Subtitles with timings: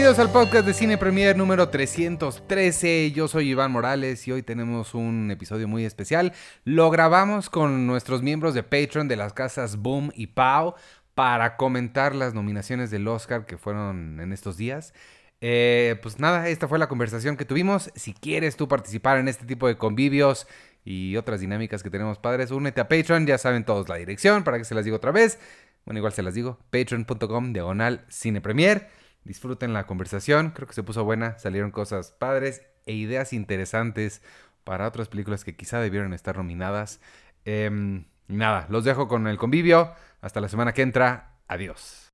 [0.00, 3.12] Bienvenidos al podcast de Cine Premier número 313.
[3.12, 6.32] Yo soy Iván Morales y hoy tenemos un episodio muy especial.
[6.64, 10.74] Lo grabamos con nuestros miembros de Patreon de las casas Boom y Pau
[11.14, 14.94] para comentar las nominaciones del Oscar que fueron en estos días.
[15.42, 17.90] Eh, pues nada, esta fue la conversación que tuvimos.
[17.94, 20.46] Si quieres tú participar en este tipo de convivios
[20.82, 23.26] y otras dinámicas que tenemos padres, únete a Patreon.
[23.26, 25.38] Ya saben todos la dirección para que se las diga otra vez.
[25.84, 26.58] Bueno, igual se las digo.
[26.70, 28.99] Patreon.com diagonal Cine Premier.
[29.24, 34.22] Disfruten la conversación, creo que se puso buena, salieron cosas padres e ideas interesantes
[34.64, 37.00] para otras películas que quizá debieron estar nominadas.
[37.44, 39.92] Em, nada, los dejo con el convivio.
[40.20, 41.38] Hasta la semana que entra.
[41.48, 42.10] Adiós.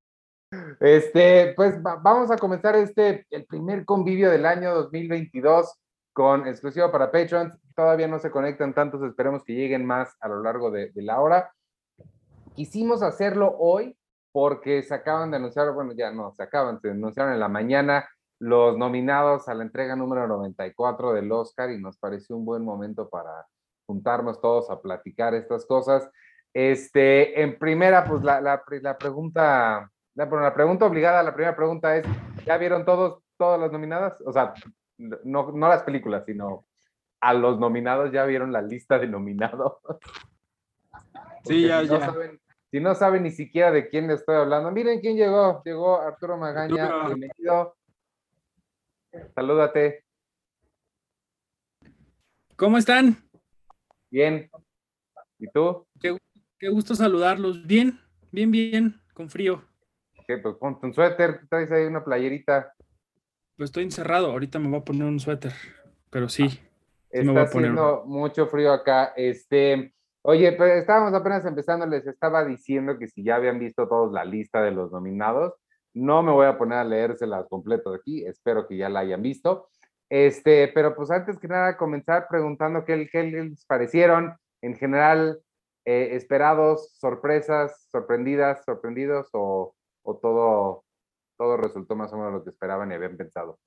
[0.80, 5.74] Este, pues vamos a comenzar este, el primer convivio del año 2022
[6.13, 7.59] con exclusivo para Patreons.
[7.74, 11.52] Todavía no se conectan tantos, esperemos que lleguen más a lo largo de la hora.
[12.54, 13.96] Quisimos hacerlo hoy
[14.37, 18.06] porque se acaban de anunciar, bueno, ya no, se acaban, se anunciaron en la mañana
[18.38, 23.09] los nominados a la entrega número 94 del Oscar y nos pareció un buen momento
[23.09, 23.46] para
[23.87, 26.10] juntarnos todos a platicar estas cosas.
[26.52, 31.96] Este, en primera, pues la, la, la pregunta, la, la, pregunta obligada, la primera pregunta
[31.96, 32.07] es,
[32.45, 34.20] ¿ya vieron todos, todas las nominadas?
[34.26, 34.52] O sea,
[34.98, 36.66] no, no las películas, sino
[37.23, 39.79] a los nominados, ¿ya vieron la lista de nominados?
[41.42, 42.14] sí, ya, ya.
[42.77, 45.63] Si no saben ni siquiera de quién le estoy hablando, miren quién llegó.
[45.65, 47.07] Llegó Arturo Magaña.
[47.07, 47.74] Bienvenido.
[49.35, 50.05] Salúdate.
[52.54, 53.16] ¿Cómo están?
[54.10, 54.51] Bien.
[55.38, 55.87] ¿Y tú?
[55.99, 57.66] Qué, gusto saludarlos.
[57.66, 57.99] Bien,
[58.30, 59.65] bien, bien, con frío.
[60.27, 60.37] ¿Qué?
[60.37, 62.74] Pues ponte un suéter, traes ahí una playerita.
[63.57, 65.54] Pues estoy encerrado, ahorita me voy a poner un suéter,
[66.10, 66.60] pero sí.
[67.09, 69.14] Está haciendo mucho frío acá.
[69.16, 69.94] Este,
[70.28, 74.25] Oye, pero estábamos apenas empezando, les estaba diciendo que si ya habían visto todos la
[74.25, 75.54] lista de los nominados,
[75.94, 79.69] no me voy a poner a leérselas completo aquí, espero que ya la hayan visto.
[80.10, 85.41] Este, pero pues antes que nada comenzar preguntando qué, qué les parecieron en general,
[85.84, 90.84] eh, esperados, sorpresas, sorprendidas, sorprendidos o, o todo,
[91.38, 93.60] todo resultó más o menos lo que esperaban y habían pensado.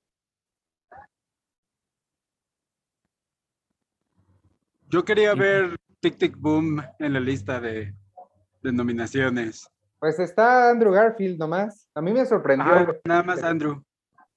[4.90, 7.94] Yo quería ver Tic Tic Boom en la lista de,
[8.62, 9.70] nominaciones?
[9.98, 11.88] Pues está Andrew Garfield nomás.
[11.94, 12.72] A mí me sorprendió.
[12.72, 13.82] Ah, nada más Andrew.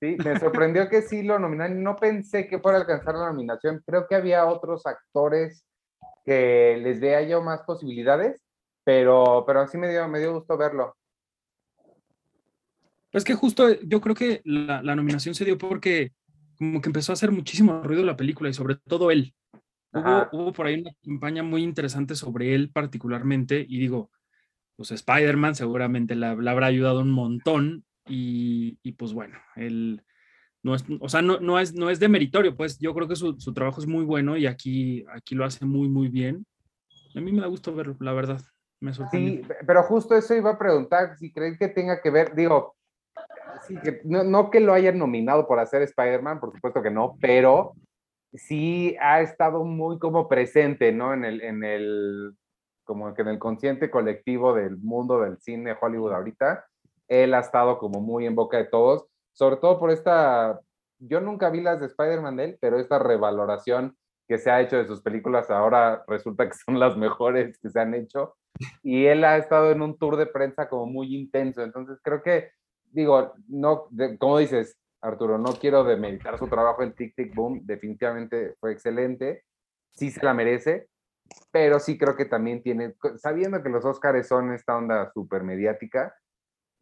[0.01, 1.81] Sí, me sorprendió que sí lo nominaron.
[1.81, 3.81] No pensé que fuera a alcanzar la nominación.
[3.85, 5.65] Creo que había otros actores
[6.25, 8.41] que les vea yo más posibilidades,
[8.83, 10.97] pero, pero sí me dio, me dio gusto verlo.
[13.09, 16.11] Pues que justo yo creo que la, la nominación se dio porque
[16.57, 19.33] como que empezó a hacer muchísimo ruido la película y sobre todo él.
[19.93, 24.09] Hubo, por ahí una campaña muy interesante sobre él particularmente y digo,
[24.75, 30.03] pues Spider-Man seguramente le, habrá ayudado un montón y, pues bueno, él
[30.63, 33.15] no es, o sea, no, no, es, no es de meritorio, pues yo creo que
[33.15, 36.45] su, su, trabajo es muy bueno y aquí, aquí lo hace muy, muy bien.
[37.15, 38.41] A mí me da gusto verlo, la verdad,
[38.79, 39.43] me sorprende.
[39.43, 42.75] Sí, pero justo eso iba a preguntar, si creen que tenga que ver, digo,
[43.67, 47.15] sí, que, no, no que lo hayan nominado por hacer Spider-Man, por supuesto que no,
[47.21, 47.73] pero
[48.33, 51.13] sí ha estado muy como presente, ¿no?
[51.13, 52.35] En el, en el,
[52.83, 56.65] como que en el consciente colectivo del mundo del cine Hollywood ahorita,
[57.07, 60.59] él ha estado como muy en boca de todos, sobre todo por esta,
[60.99, 63.95] yo nunca vi las de Spider-Man de él, pero esta revaloración
[64.27, 67.79] que se ha hecho de sus películas ahora resulta que son las mejores que se
[67.79, 68.35] han hecho
[68.81, 72.51] y él ha estado en un tour de prensa como muy intenso, entonces creo que,
[72.91, 73.89] digo, no,
[74.19, 79.43] como dices, Arturo, no quiero demeritar su trabajo en Tic Tic Boom, definitivamente fue excelente,
[79.91, 80.87] sí se la merece,
[81.51, 86.15] pero sí creo que también tiene, sabiendo que los Oscars son esta onda súper mediática,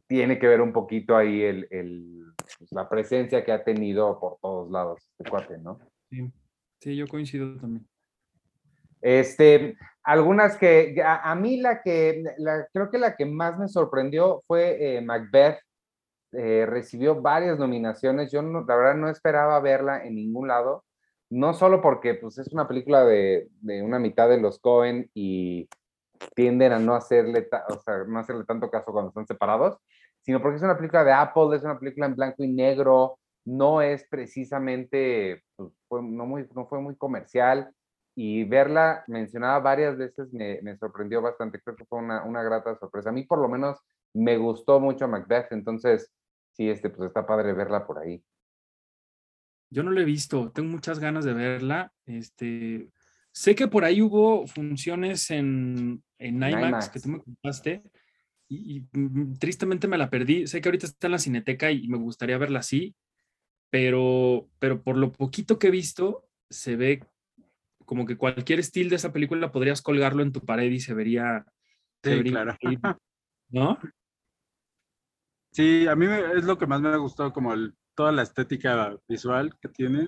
[0.08, 4.38] tiene que ver un poquito ahí el, el pues, la presencia que ha tenido por
[4.42, 5.80] todos lados este cuate, ¿no?
[6.10, 6.32] Sí,
[6.80, 7.88] sí yo coincido también.
[9.02, 14.44] Este, algunas que, a, mí la que, la, creo que la que más me sorprendió
[14.48, 15.60] fue eh, Macbeth,
[16.34, 18.32] eh, recibió varias nominaciones.
[18.32, 20.86] Yo la verdad no esperaba verla en ningún lado,
[21.30, 25.70] no solo porque pues, es una película de, de una mitad de los Cohen y
[26.36, 29.78] tienden a no hacerle, o sea, no hacerle tanto caso cuando están separados,
[30.22, 33.82] sino porque es una película de Apple, es una película en blanco y negro, no
[33.82, 37.72] es precisamente, pues, fue, no, muy, no fue muy comercial
[38.16, 42.76] y verla mencionada varias veces me, me sorprendió bastante, creo que fue una, una, grata
[42.76, 43.10] sorpresa.
[43.10, 43.80] A mí por lo menos
[44.14, 46.12] me gustó mucho Macbeth, entonces
[46.62, 48.24] sí, este, pues está padre verla por ahí.
[49.70, 51.92] Yo no la he visto, tengo muchas ganas de verla.
[52.06, 52.90] Este,
[53.32, 57.82] sé que por ahí hubo funciones en, en IMAX, que tú me contaste,
[58.50, 60.46] y, mm, tristemente me la perdí.
[60.46, 62.96] Sé que ahorita está en la cineteca y me gustaría verla así,
[63.70, 67.04] pero, pero por lo poquito que he visto, se ve
[67.86, 71.46] como que cualquier estilo de esa película podrías colgarlo en tu pared y se vería.
[72.04, 72.58] Sí, claro.
[73.50, 73.78] ¿No?
[75.52, 76.06] Sí, a mí
[76.36, 77.54] es lo que más me ha gustado, como
[77.96, 80.08] toda la estética visual que tiene.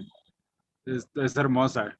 [0.85, 1.97] Es, es hermosa.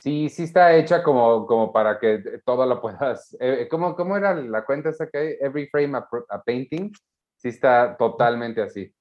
[0.00, 3.36] Sí, sí está hecha como, como para que todo lo puedas.
[3.38, 5.36] Eh, ¿cómo, ¿Cómo era la cuenta esa que hay?
[5.40, 6.90] Every frame a, painting.
[7.36, 8.92] Sí está totalmente así.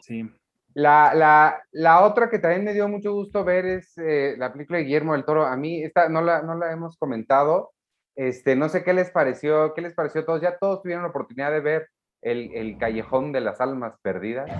[0.00, 0.30] Sí.
[0.72, 4.78] La, la, la, otra que también me dio mucho gusto ver es eh, la película
[4.78, 5.44] de Guillermo del Toro.
[5.44, 7.72] A mí esta no la, no la hemos comentado.
[8.18, 10.40] Este, no sé qué les pareció, qué les pareció a todos.
[10.40, 11.88] Ya todos tuvieron la oportunidad de ver
[12.20, 14.50] el, el Callejón de las Almas Perdidas.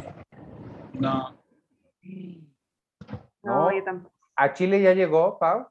[0.92, 1.36] No.
[3.42, 3.68] No,
[4.36, 5.66] ¿A Chile ya llegó, Pau?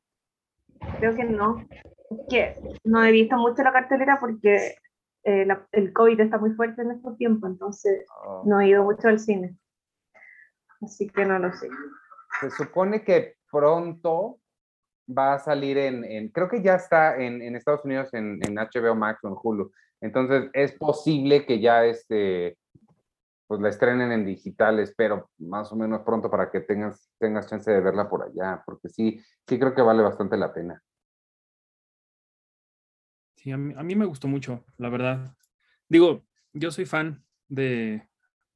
[0.99, 1.65] Creo que no.
[2.09, 4.75] Es que no he visto mucho la cartelera porque
[5.23, 8.43] eh, el COVID está muy fuerte en estos tiempos, entonces oh.
[8.45, 9.55] no he ido mucho al cine.
[10.81, 11.69] Así que no lo sé.
[12.41, 14.39] Se supone que pronto
[15.07, 18.95] va a salir en, creo que ya está en, en Estados Unidos en, en, HBO
[18.95, 19.71] Max o en Hulu.
[20.01, 22.57] Entonces es posible que ya este,
[23.48, 27.71] pues la estrenen en digital, espero más o menos pronto para que tengas, tengas chance
[27.71, 30.81] de verla por allá, porque sí, sí creo que vale bastante la pena.
[33.38, 35.33] Sí, a mí, me gustó mucho, la verdad.
[35.88, 38.06] Digo, yo soy fan de,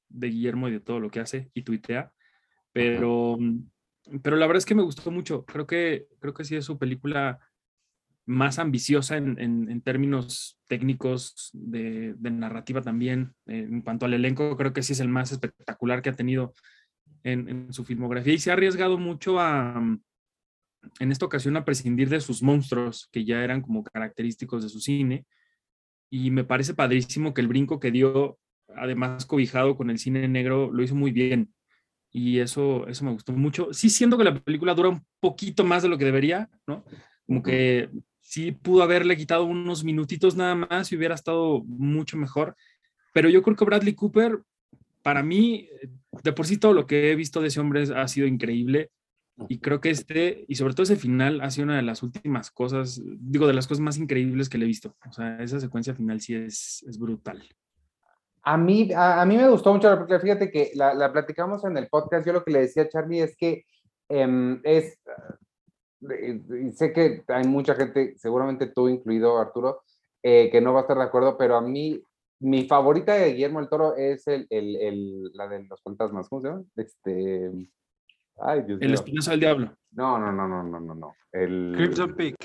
[0.10, 2.12] de, Guillermo y de todo lo que hace y tuitea,
[2.74, 3.38] pero,
[4.24, 5.46] pero la verdad es que me gustó mucho.
[5.46, 7.40] Creo que, creo que sí es su película
[8.26, 13.34] más ambiciosa en, términos técnicos de, narrativa también.
[13.46, 16.54] En cuanto al elenco, creo que sí es el más espectacular que ha tenido
[17.24, 19.82] en, su filmografía y se ha arriesgado mucho a,
[21.00, 24.80] en esta ocasión, a prescindir de sus monstruos, que ya eran como característicos de su
[24.80, 25.26] cine.
[26.10, 28.38] Y me parece padrísimo que el brinco que dio,
[28.76, 31.54] además cobijado con el cine negro, lo hizo muy bien.
[32.12, 33.74] Y eso, eso me gustó mucho.
[33.74, 36.84] Sí, siento que la película dura un poquito más de lo que debería, ¿no?
[37.26, 42.56] Como que sí pudo haberle quitado unos minutitos nada más y hubiera estado mucho mejor.
[43.14, 44.40] Pero yo creo que Bradley Cooper,
[45.02, 45.70] para mí,
[46.24, 48.90] de por sí todo lo que he visto de ese hombre ha sido increíble.
[49.48, 52.52] Y creo que este, y sobre todo ese final, ha sido una de las últimas
[52.52, 54.96] cosas, digo, de las cosas más increíbles que le he visto.
[55.08, 57.42] O sea, esa secuencia final sí es, es brutal.
[58.44, 60.20] A mí, a, mí me gustó mucho la película.
[60.20, 62.26] Fíjate que la, la, platicamos en el podcast.
[62.26, 63.66] Yo lo que le decía a Charlie es que
[64.10, 65.00] em, es
[66.02, 69.84] y sé que hay mucha gente, seguramente tú incluido, Arturo,
[70.24, 72.02] eh, que no va a estar de acuerdo, pero a mí,
[72.40, 76.42] mi favorita de Guillermo el Toro es el, el, el la de los fantasmas, ¿cómo
[76.42, 76.64] se llama?
[76.76, 77.52] Este...
[78.40, 79.76] Ay, Dios el espinazo del diablo.
[79.92, 81.14] No, no, no, no, no, no, no.
[81.32, 81.74] El...
[81.76, 82.36] Crimson Peak.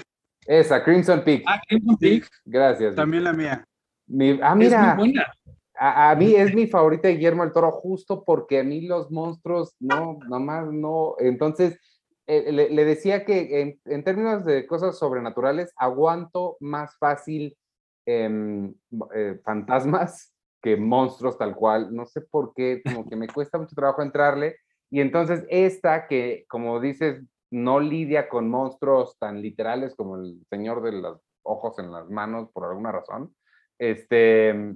[0.47, 1.45] Esa, Crimson Peak.
[1.47, 2.29] Ah, Crimson Peak.
[2.45, 2.95] Gracias.
[2.95, 3.65] También la mía.
[4.07, 4.91] Mi, ah, mira.
[4.91, 5.33] Es muy buena.
[5.79, 9.11] A, a, mí es mi favorita de Guillermo el Toro justo porque a mí los
[9.11, 11.17] monstruos, no, nomás no.
[11.19, 11.79] Entonces,
[12.27, 17.57] eh, le, decía que en, términos de cosas sobrenaturales, aguanto más fácil
[18.05, 18.75] em,
[19.15, 21.95] eh, fantasmas que monstruos tal cual.
[21.95, 24.57] No sé por qué, como que me cuesta mucho trabajo entrarle.
[24.91, 30.83] Y entonces esta que, como dices, no lidia con monstruos tan literales como el señor
[30.83, 33.35] de los ojos en las manos por alguna razón,
[33.79, 34.75] este,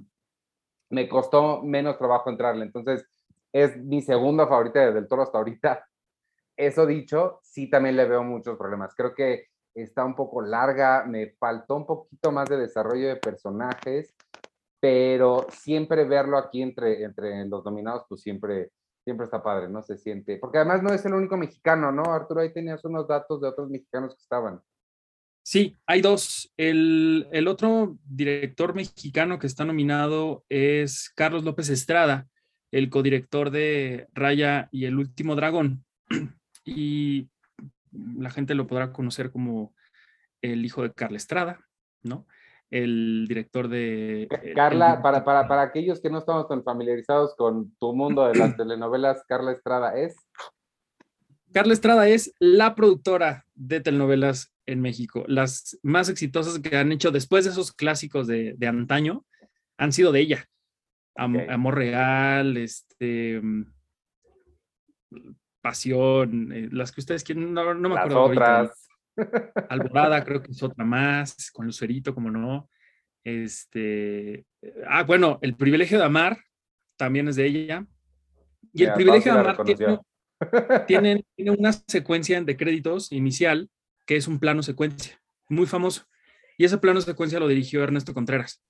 [0.91, 2.65] me costó menos trabajo entrarle.
[2.65, 3.05] Entonces
[3.51, 5.85] es mi segunda favorita desde el toro hasta ahorita
[6.57, 8.93] eso dicho, sí también le veo muchos problemas.
[8.95, 14.13] Creo que está un poco larga, me faltó un poquito más de desarrollo de personajes,
[14.79, 18.71] pero siempre verlo aquí entre, entre los dominados, pues siempre,
[19.03, 19.81] siempre está padre, ¿no?
[19.81, 20.37] Se siente.
[20.37, 22.03] Porque además no es el único mexicano, ¿no?
[22.03, 24.61] Arturo, ahí tenías unos datos de otros mexicanos que estaban.
[25.43, 26.51] Sí, hay dos.
[26.57, 32.27] El, el otro director mexicano que está nominado es Carlos López Estrada,
[32.71, 35.83] el codirector de Raya y el último dragón
[36.65, 37.29] y
[37.91, 39.73] la gente lo podrá conocer como
[40.41, 41.59] el hijo de Carla Estrada,
[42.03, 42.25] ¿no?
[42.69, 44.29] El director de...
[44.55, 48.55] Carla, para, para, para aquellos que no estamos tan familiarizados con tu mundo de las
[48.57, 50.15] telenovelas, Carla Estrada es...
[51.53, 55.25] Carla Estrada es la productora de telenovelas en México.
[55.27, 59.25] Las más exitosas que han hecho después de esos clásicos de, de antaño
[59.77, 60.47] han sido de ella.
[61.15, 63.41] Amor Real, este,
[65.61, 68.23] Pasión, eh, las que ustedes quieren, no, me acuerdo.
[68.23, 68.87] Otras.
[69.69, 72.69] Alborada, creo que es otra más, con Lucerito, como no.
[73.23, 74.45] Este,
[74.87, 76.39] ah, bueno, El privilegio de amar
[76.97, 77.85] también es de ella.
[78.73, 79.99] Y el privilegio de amar tiene,
[80.87, 81.25] tiene,
[81.57, 83.69] una secuencia de créditos inicial
[84.05, 86.03] que es un plano secuencia, muy famoso.
[86.57, 88.63] Y ese plano secuencia lo dirigió Ernesto Contreras.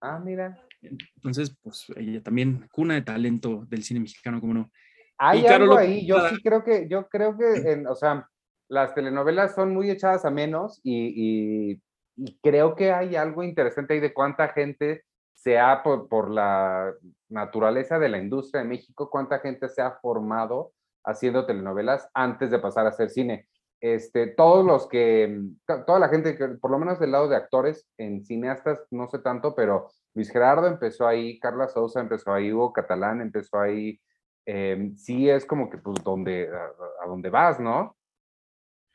[0.00, 0.58] Ah, mira.
[0.80, 4.70] Entonces, pues ella también, cuna de talento del cine mexicano, como no.
[5.18, 8.28] Hay Y algo ahí, yo sí creo que, yo creo que, en- o sea,
[8.68, 11.82] las telenovelas son muy echadas a menos y, y-
[12.16, 15.04] y creo que hay algo interesante ahí de cuánta gente
[15.34, 16.92] se ha, por, por la
[17.28, 20.72] naturaleza de la industria de México, cuánta gente se ha formado
[21.06, 23.48] haciendo telenovelas antes de pasar a hacer cine.
[23.80, 27.36] Este, todos los que, to- toda la gente que, por lo menos del lado de
[27.36, 32.52] actores, en cineastas, no sé tanto, pero Luis Gerardo empezó ahí, Carla Souza empezó ahí,
[32.52, 34.00] Hugo Catalán empezó ahí,
[34.46, 37.96] eh, sí es como que pues donde, a, a vas, ¿no?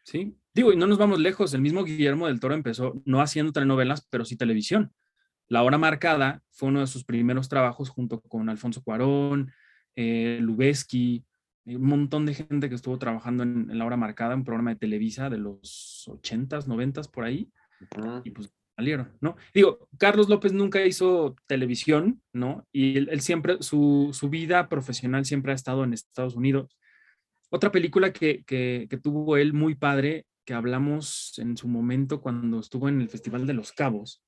[0.04, 3.52] Sí, digo, y no nos vamos lejos, el mismo Guillermo del Toro empezó no haciendo
[3.52, 4.94] telenovelas, pero sí televisión.
[5.48, 9.52] La hora marcada fue uno de sus primeros trabajos junto con Alfonso Cuarón,
[9.96, 11.26] eh, Lubeski,
[11.66, 14.78] un montón de gente que estuvo trabajando en, en La hora marcada, un programa de
[14.78, 17.52] Televisa de los 80s, 90s por ahí,
[18.24, 19.36] y pues salieron, ¿no?
[19.54, 22.68] Digo, Carlos López nunca hizo televisión, ¿no?
[22.72, 26.78] Y él, él siempre, su, su vida profesional siempre ha estado en Estados Unidos.
[27.50, 32.60] Otra película que, que, que tuvo él muy padre, que hablamos en su momento cuando
[32.60, 34.24] estuvo en el Festival de los Cabos.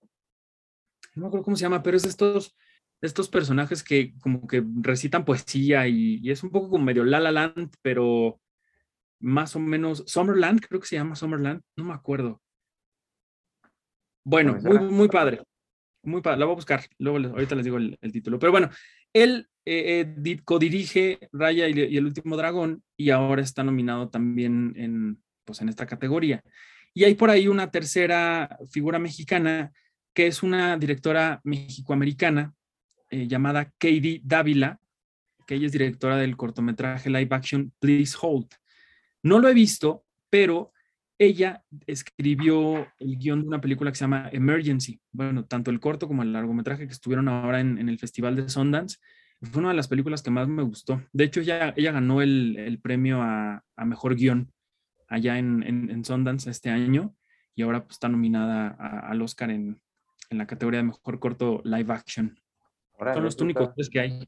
[1.15, 2.55] No me acuerdo cómo se llama, pero es de estos,
[3.03, 7.19] estos personajes que como que recitan poesía y, y es un poco como medio La
[7.19, 8.39] La Land, pero
[9.21, 12.41] más o menos Summerland, creo que se llama Summerland, no me acuerdo.
[14.25, 15.41] Bueno, muy, muy padre.
[16.03, 16.39] Muy padre.
[16.39, 16.81] La voy a buscar.
[16.97, 18.39] Luego les- ahorita les digo el, el título.
[18.39, 18.69] Pero bueno,
[19.13, 24.09] él eh, eh, di- codirige Raya y, y el último dragón y ahora está nominado
[24.09, 26.41] también en, pues, en esta categoría.
[26.93, 29.71] Y hay por ahí una tercera figura mexicana
[30.13, 32.53] que es una directora mexicoamericana
[33.13, 34.79] eh, llamada Katie Dávila,
[35.45, 38.47] que ella es directora del cortometraje live action Please Hold.
[39.21, 40.73] No lo he visto, pero
[41.19, 44.99] ella escribió el guion de una película que se llama Emergency.
[45.11, 48.97] Bueno, tanto el corto como el largometraje que estuvieron ahora en, el Festival de Sundance.
[49.43, 51.03] Fue una de las películas que más me gustó.
[51.11, 54.51] De hecho, ella, ganó el, premio a, Mejor Guión
[55.07, 57.15] allá en, Sundance este año
[57.53, 59.79] y ahora pues, está nominada al Oscar en
[60.31, 62.39] la categoría de Mejor Corto Live Action.
[62.97, 64.27] Órale, Son los eso únicos tres que hay.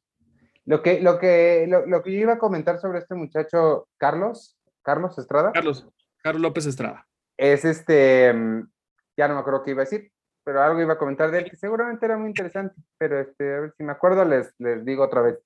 [0.65, 4.57] Lo que, lo, que, lo, lo que yo iba a comentar sobre este muchacho, Carlos,
[4.81, 5.87] Carlos Estrada, Carlos,
[6.23, 7.07] Carlos López Estrada.
[7.37, 8.67] es este, mm,
[9.15, 10.11] ya no me acuerdo qué iba a decir,
[10.43, 13.59] pero algo iba a comentar de él que seguramente era muy interesante, pero este, a
[13.61, 15.39] ver si me acuerdo, les, les digo otra vez.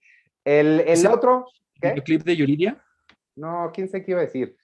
[0.45, 1.45] El, el otro,
[1.81, 1.89] ¿qué?
[1.89, 2.81] ¿El clip de Yuridia?
[3.35, 4.55] No, quién sé qué iba a decir.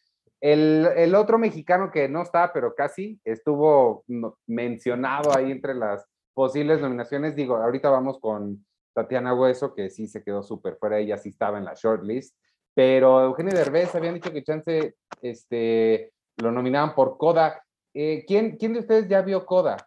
[0.42, 4.04] El, el otro mexicano que no está, pero casi estuvo
[4.46, 7.36] mencionado ahí entre las posibles nominaciones.
[7.36, 8.63] Digo, ahorita vamos con
[8.94, 12.38] Tatiana Hueso, que sí se quedó súper fuera, ella sí estaba en la shortlist.
[12.75, 17.63] Pero Eugenio Derbez habían dicho que chance este, lo nominaban por Coda.
[17.94, 19.77] Eh, ¿quién, ¿Quién de ustedes ya vio Coda?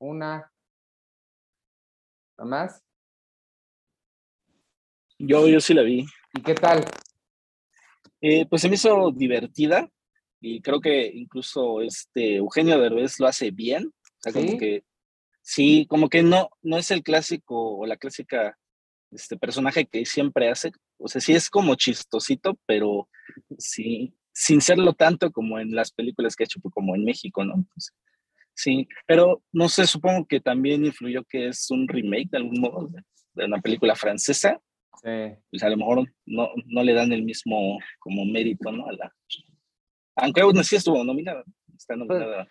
[0.00, 0.50] Una.
[2.38, 2.82] ¿Nada más?
[5.18, 6.06] Yo, yo sí la vi.
[6.32, 6.84] ¿Y qué tal?
[8.20, 9.88] Eh, pues se me hizo divertida
[10.40, 13.92] y creo que incluso este Eugenio Derbez lo hace bien.
[14.24, 14.46] O sea, ¿Sí?
[14.46, 14.84] como que
[15.44, 18.56] sí, como que no, no es el clásico o la clásica
[19.10, 20.72] este personaje que siempre hace.
[20.98, 23.08] O sea, sí es como chistosito, pero
[23.58, 27.64] sí, sin serlo tanto como en las películas que ha hecho, como en México, ¿no?
[27.72, 27.92] Pues,
[28.54, 32.88] sí, pero no sé, supongo que también influyó que es un remake de algún modo
[32.88, 33.02] de,
[33.34, 34.60] de una película francesa.
[35.02, 35.10] Sí.
[35.50, 38.86] pues a lo mejor no, no le dan el mismo como mérito, ¿no?
[38.86, 39.12] A la,
[40.16, 41.76] aunque aún así estuvo nominada, ¿no?
[41.76, 42.48] está nominada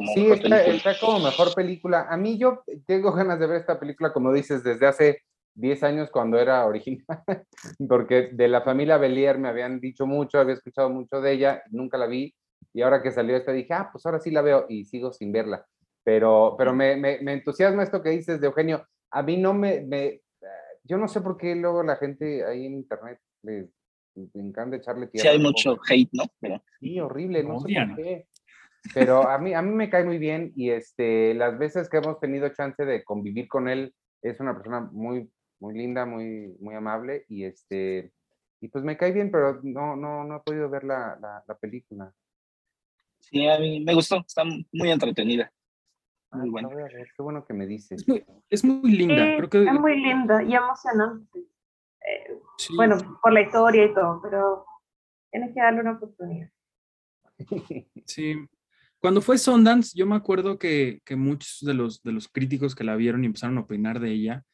[0.00, 0.76] como Sí, mejor está, película.
[0.76, 2.06] está como mejor película.
[2.08, 5.22] A mí yo tengo ganas de ver esta película, como dices, desde hace
[5.54, 7.04] 10 años cuando era original,
[7.88, 11.98] porque de la familia Belier me habían dicho mucho, había escuchado mucho de ella, nunca
[11.98, 12.34] la vi,
[12.72, 15.32] y ahora que salió esta dije, ah, pues ahora sí la veo y sigo sin
[15.32, 15.66] verla.
[16.02, 18.86] Pero, pero me, me, me entusiasma esto que dices de Eugenio.
[19.10, 20.22] A mí no me, me,
[20.84, 23.68] yo no sé por qué luego la gente ahí en internet le,
[24.14, 25.30] le encanta echarle tierra.
[25.30, 26.24] Sí, hay mucho hate, ¿no?
[26.40, 28.26] Pero Sí, horrible, no sé por qué.
[28.94, 32.18] Pero a mí, a mí me cae muy bien y este, las veces que hemos
[32.18, 37.24] tenido chance de convivir con él, es una persona muy, muy linda, muy, muy amable
[37.28, 38.12] y este,
[38.60, 41.54] y pues me cae bien, pero no, no, no he podido ver la, la, la
[41.56, 42.12] película.
[43.20, 45.52] sí, a mí me gustó, está muy entretenida.
[46.32, 46.68] Muy Ay, buena.
[46.68, 48.00] la voy a ver, Qué bueno que me dices.
[48.00, 49.24] Es muy, es muy linda.
[49.24, 51.38] Sí, Creo que, Es muy linda y emocionante.
[51.40, 52.74] Eh, sí.
[52.76, 54.64] Bueno, por la historia y todo, pero
[55.30, 56.50] tienes que darle una oportunidad.
[58.06, 58.34] Sí.
[59.00, 62.84] Cuando fue Sundance, yo me acuerdo que, que muchos de los, de los críticos que
[62.84, 64.44] la vieron y empezaron a opinar de ella,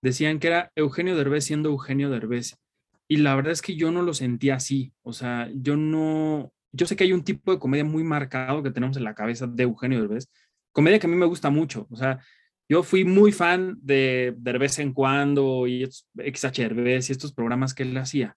[0.00, 2.56] decían que era Eugenio Derbez siendo Eugenio Derbez.
[3.08, 4.92] Y la verdad es que yo no lo sentía así.
[5.02, 8.70] O sea, yo no, yo sé que hay un tipo de comedia muy marcado que
[8.70, 10.28] tenemos en la cabeza de Eugenio Derbez,
[10.72, 12.20] comedia que a mí me gusta mucho, o sea,
[12.68, 17.82] yo fui muy fan de Derbez en cuando y XH Derbez y estos programas que
[17.82, 18.36] él hacía.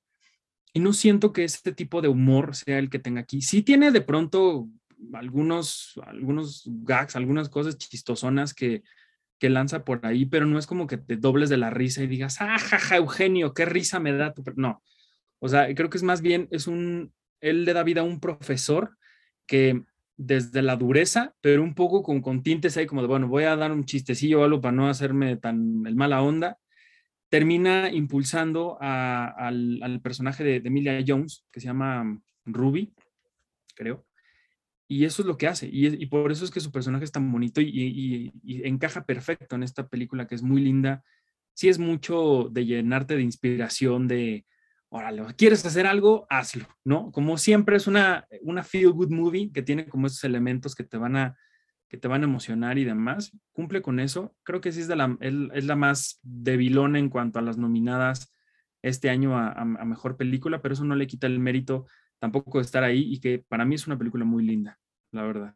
[0.73, 3.41] Y no siento que este tipo de humor sea el que tenga aquí.
[3.41, 4.69] Sí tiene de pronto
[5.13, 8.83] algunos, algunos gags, algunas cosas chistosonas que,
[9.39, 12.07] que lanza por ahí, pero no es como que te dobles de la risa y
[12.07, 14.43] digas, ah, jaja, Eugenio, qué risa me da tu...
[14.55, 14.83] No,
[15.39, 18.19] o sea, creo que es más bien, es un, él le da vida a un
[18.19, 18.97] profesor
[19.47, 19.83] que
[20.17, 23.55] desde la dureza, pero un poco con, con tintes ahí como de, bueno, voy a
[23.55, 26.59] dar un chistecillo o algo para no hacerme tan el mala onda,
[27.31, 32.93] termina impulsando al, personaje de, Emilia Jones, que se llama Ruby,
[33.73, 34.05] creo,
[34.91, 37.31] y eso es lo que hace, y, por eso es que su personaje es tan
[37.31, 41.01] bonito y, encaja perfecto en esta película que es muy linda.
[41.53, 44.45] Sí es mucho de llenarte de inspiración, de,
[44.89, 46.27] órale, ¿quieres hacer algo?
[46.29, 47.09] Hazlo, ¿no?
[47.11, 50.97] Como siempre es una, una feel good movie que tiene como esos elementos que te
[50.97, 51.37] van a,
[51.87, 53.31] que te van a emocionar y demás.
[53.53, 54.35] Cumple con eso.
[54.43, 58.33] Creo que sí es, de la, es la más debilona en cuanto a las nominadas
[58.81, 61.85] este año a, mejor película, pero eso no le quita el mérito
[62.19, 64.79] tampoco de estar ahí y que para mí es una película muy linda,
[65.11, 65.55] la verdad.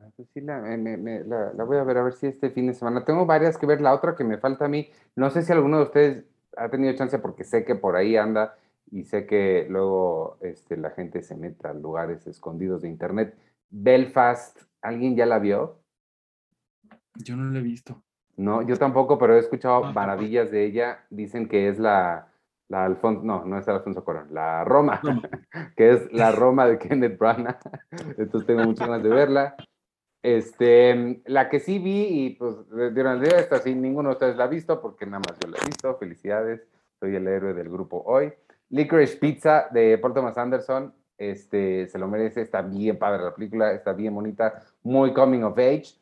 [0.00, 3.04] Ah, pues sí, la, la, voy a ver a ver si este fin de semana.
[3.04, 3.80] Tengo varias que ver.
[3.80, 6.24] La otra que me falta a mí, no sé si alguno de ustedes
[6.56, 8.56] ha tenido chance porque sé que por ahí anda
[8.90, 13.36] y sé que luego este, la gente se mete a lugares escondidos de internet.
[13.70, 15.80] Belfast, ¿alguien ya la vio?
[17.16, 18.02] Yo no la he visto.
[18.36, 21.06] No, yo tampoco, pero he escuchado maravillas de ella.
[21.10, 22.28] Dicen que es la,
[22.74, 25.00] la Alfonso, no, no es Alfonso Corón, la Roma,
[25.76, 27.60] que es la Roma de Kenneth Branagh.
[28.18, 29.54] Entonces tengo muchas ganas de verla.
[30.22, 34.44] Este, la que sí vi y pues el día, esta sí, ninguno de ustedes la
[34.44, 35.96] ha visto porque nada más yo la he visto.
[35.98, 36.66] Felicidades,
[36.98, 38.32] soy el héroe del grupo hoy.
[38.70, 43.70] Licorice Pizza de Paul Thomas Anderson, este, se lo merece, está bien padre la película,
[43.70, 45.94] está bien bonita, muy coming of age.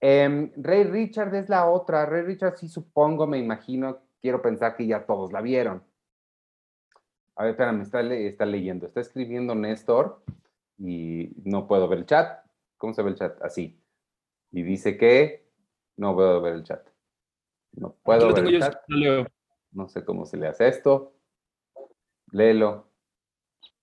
[0.00, 4.86] Em, Ray Richard es la otra, Ray Richard sí supongo, me imagino, quiero pensar que
[4.86, 5.86] ya todos la vieron.
[7.38, 10.24] A ver, espérame, está, está leyendo, está escribiendo Néstor
[10.76, 12.44] y no puedo ver el chat.
[12.76, 13.40] ¿Cómo se ve el chat?
[13.42, 13.80] Así.
[14.50, 15.48] Y dice que
[15.96, 16.84] no puedo ver el chat.
[17.74, 18.82] No puedo ver el chat.
[19.70, 21.14] No sé cómo se le hace esto.
[22.32, 22.90] Léelo.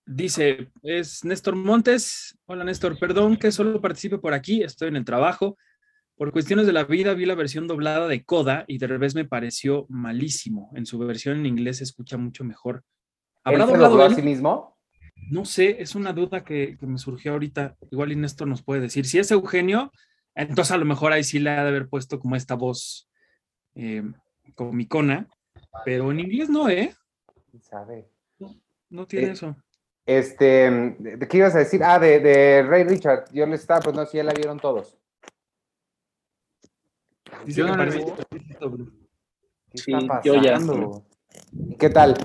[0.05, 2.37] Dice, es Néstor Montes.
[2.47, 5.57] Hola Néstor, perdón que solo participe por aquí, estoy en el trabajo.
[6.17, 9.23] Por cuestiones de la vida vi la versión doblada de Coda y de revés me
[9.23, 10.73] pareció malísimo.
[10.75, 12.83] En su versión en inglés se escucha mucho mejor.
[13.45, 14.75] ¿Habrá doblado a sí mismo?
[15.29, 17.77] No sé, es una duda que, me surgió ahorita.
[17.91, 19.05] Igual y Néstor nos puede decir.
[19.05, 19.91] Si es Eugenio,
[20.33, 23.07] entonces a lo mejor ahí sí le ha de haber puesto como esta voz
[23.75, 24.03] eh,
[24.55, 25.27] comicona,
[25.85, 26.93] pero en inglés no, ¿eh?
[27.61, 28.09] ¿Sabe?
[28.89, 29.55] No, tiene eh, eso.
[30.05, 31.83] Este, ¿de qué ibas a decir?
[31.83, 33.25] Ah, de, de Ray Richard.
[33.31, 34.97] Yo le estaba, pues no, si ya la vieron todos.
[37.45, 37.67] Dice yo
[39.71, 41.05] ¿Qué está pasando?
[41.79, 42.15] ¿Qué tal?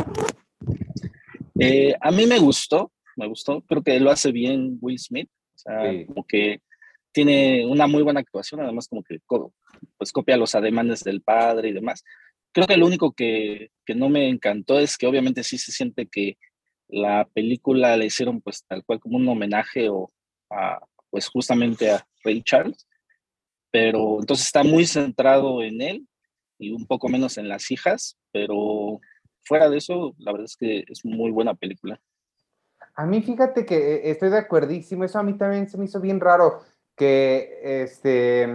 [1.61, 5.59] Eh, a mí me gustó, me gustó, creo que lo hace bien Will Smith, o
[5.59, 6.61] sea, como que
[7.13, 9.19] tiene una muy buena actuación, además como que
[9.97, 12.03] pues copia los ademanes del padre y demás.
[12.53, 16.07] Creo que lo único que, que no me encantó es que obviamente sí se siente
[16.07, 16.39] que
[16.89, 20.11] la película le hicieron pues tal cual como un homenaje o
[20.51, 22.89] a, pues justamente a Ray Charles,
[23.71, 26.09] pero entonces está muy centrado en él
[26.59, 29.01] y un poco menos en las hijas, pero
[29.45, 32.01] fuera de eso, la verdad es que es muy buena película.
[32.95, 36.01] A mí fíjate que eh, estoy de acuerdísimo, eso a mí también se me hizo
[36.01, 36.61] bien raro
[36.97, 38.49] que, este,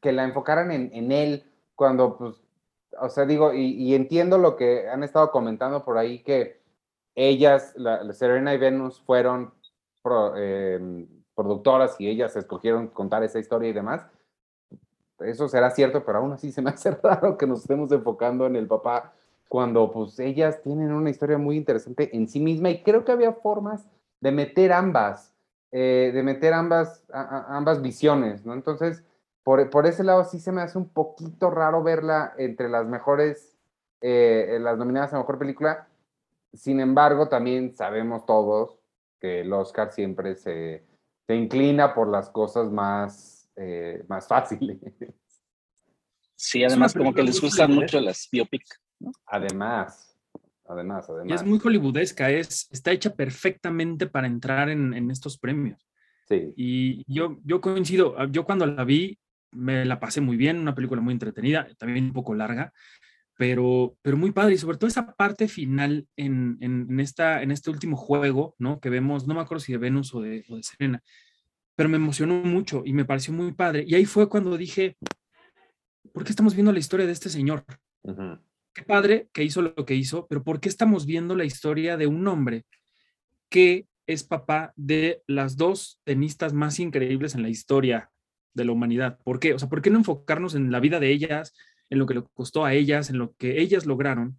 [0.00, 2.36] que la enfocaran en, en él cuando, pues,
[3.00, 6.60] o sea, digo, y, entiendo lo que han estado comentando por ahí, que
[7.14, 9.52] ellas, la, Serena y Venus, fueron
[10.36, 14.06] em, productoras y ellas escogieron contar esa historia y demás.
[15.20, 18.56] Eso será cierto, pero aún así se me hace raro que nos estemos enfocando en
[18.56, 19.14] el papá
[19.48, 23.32] cuando pues ellas tienen una historia muy interesante en sí misma y creo que había
[23.32, 23.86] formas
[24.20, 25.34] de meter ambas,
[25.72, 28.54] eh, de meter ambas, ambas visiones, ¿no?
[28.54, 29.02] Entonces,
[29.42, 33.56] por, por, ese lado sí se me hace un poquito raro verla entre las mejores,
[34.02, 35.88] eh, las nominadas a Mejor Película.
[36.52, 38.78] Sin embargo, también sabemos todos
[39.20, 40.84] que el Oscar siempre se,
[41.26, 44.78] se inclina por las cosas más, eh, más fáciles.
[46.36, 48.64] Sí, además como que les gustan mucho las biopic.
[49.26, 50.18] Además,
[50.66, 51.30] además, además.
[51.30, 55.86] Y es muy hollywoodesca, es, está hecha perfectamente para entrar en, estos premios.
[56.28, 56.52] Sí.
[56.56, 59.18] Y yo, yo coincido, ah, yo cuando la vi
[59.50, 62.72] me la pasé muy bien, una película muy entretenida, también un poco larga,
[63.36, 67.70] pero, pero muy padre y sobre todo esa parte final en, en, esta, en este
[67.70, 68.80] último juego, ¿no?
[68.80, 71.02] Que vemos, no me acuerdo si de Venus o de, o de Serena,
[71.76, 73.84] pero me emocionó mucho y me pareció muy padre.
[73.86, 74.96] Y ahí fue cuando dije,
[76.12, 77.64] ¿por qué estamos viendo la historia de este señor?
[78.78, 82.06] Qué padre que hizo lo que hizo, pero ¿por qué estamos viendo la historia de
[82.06, 82.64] un hombre
[83.50, 88.12] que es papá de las dos tenistas más increíbles en la historia
[88.54, 89.18] de la humanidad?
[89.24, 89.52] ¿Por qué?
[89.52, 91.54] O sea, ¿por qué no enfocarnos en la vida de ellas,
[91.90, 94.38] en lo que le costó a ellas, en lo que ellas lograron?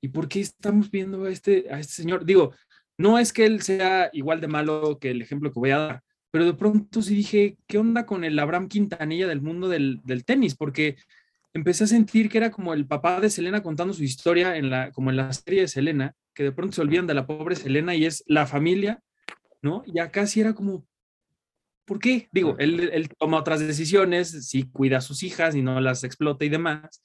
[0.00, 2.24] ¿Y por qué estamos viendo a este, a este señor?
[2.24, 2.54] Digo,
[2.96, 6.02] no es que él sea igual de malo que el ejemplo que voy a dar,
[6.30, 10.54] pero de pronto sí dije, ¿qué onda con el Abraham Quintanilla del mundo del, tenis?
[10.54, 10.96] Porque
[11.52, 14.92] empecé a sentir que era como el papá de Selena contando su historia en la,
[14.92, 17.94] como en la serie de Selena, que de pronto se olvidan de la pobre Selena
[17.94, 19.00] y es la familia,
[19.62, 19.82] ¿no?
[19.86, 20.86] Y acá sí era como,
[21.84, 22.28] ¿por qué?
[22.32, 26.44] Digo, él, él toma otras decisiones, sí cuida a sus hijas y no las explota
[26.44, 27.02] y demás,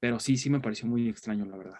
[0.00, 1.78] pero sí, sí me pareció muy extraño, la verdad.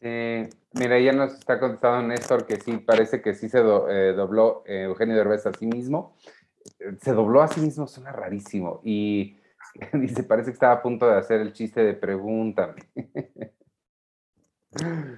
[0.00, 4.62] Eh, mira, ya nos está contestando Néstor que sí, parece que sí se eh, dobló
[4.66, 6.16] eh, Eugenio Derbez a sí mismo.
[7.00, 8.80] Se dobló a sí mismo, suena rarísimo.
[8.84, 9.35] Y
[9.92, 12.82] dice, parece que estaba a punto de hacer el chiste de pregúntame.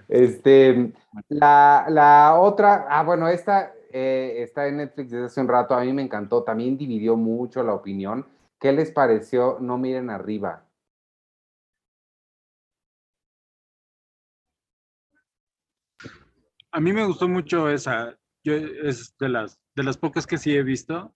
[0.08, 0.92] este,
[1.28, 5.92] la, la, otra, ah, bueno, esta está en Netflix desde hace un rato, a mí
[5.92, 8.26] me encantó, también dividió mucho la opinión.
[8.60, 9.58] ¿Qué les pareció?
[9.60, 10.68] No miren arriba.
[16.78, 18.16] a mí me gustó mucho esa.
[18.44, 21.14] Yo es de las, de las pocas que sí he visto.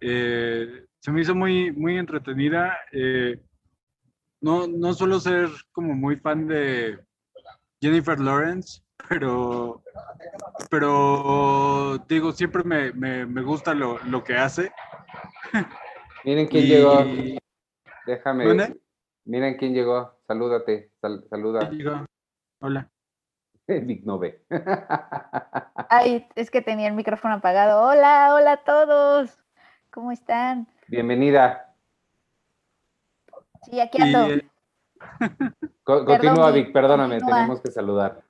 [0.00, 2.76] Eh, se me hizo muy, muy entretenida.
[2.92, 3.40] Eh,
[4.40, 6.98] no, no suelo ser como muy fan de
[7.80, 9.82] Jennifer Lawrence, pero,
[10.70, 14.72] pero digo, siempre me, me, me gusta lo, lo, que hace.
[16.24, 17.04] Miren quién llegó.
[18.06, 18.76] Déjame.
[19.24, 20.18] Miren quién llegó.
[20.26, 20.90] Salúdate.
[21.30, 21.70] saluda.
[22.60, 22.90] Hola.
[23.68, 24.42] Vic no ve.
[25.90, 27.82] Ay, es que tenía el micrófono apagado.
[27.82, 29.38] Hola, hola a todos.
[29.90, 30.66] ¿Cómo están?
[30.88, 31.74] Bienvenida.
[33.70, 34.26] Sí, aquí ando.
[34.26, 34.48] Eh,
[35.84, 38.24] continúa, Vic, perdóname, tenemos que saludar.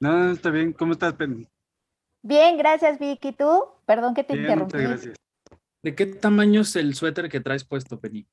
[0.00, 0.72] No, está bien.
[0.72, 1.46] ¿Cómo estás, Penny?
[2.22, 3.22] Bien, gracias, Vic.
[3.22, 3.66] ¿Y tú?
[3.84, 4.78] Perdón que te interrumpí.
[4.78, 5.16] Muchas gracias.
[5.82, 8.26] ¿De qué tamaño es el suéter que traes puesto, Penny?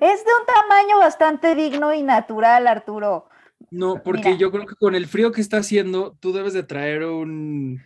[0.00, 3.28] Es de un tamaño bastante digno y natural, Arturo.
[3.70, 7.04] No, porque yo creo que con el frío que está haciendo, tú debes de traer
[7.04, 7.82] un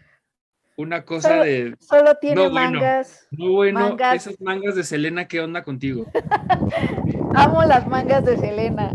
[0.77, 1.75] una cosa de.
[1.81, 3.27] Solo tiene mangas.
[3.31, 6.07] no, bueno, esas mangas de Selena, ¿qué onda contigo?
[7.35, 8.93] Amo las mangas de Selena.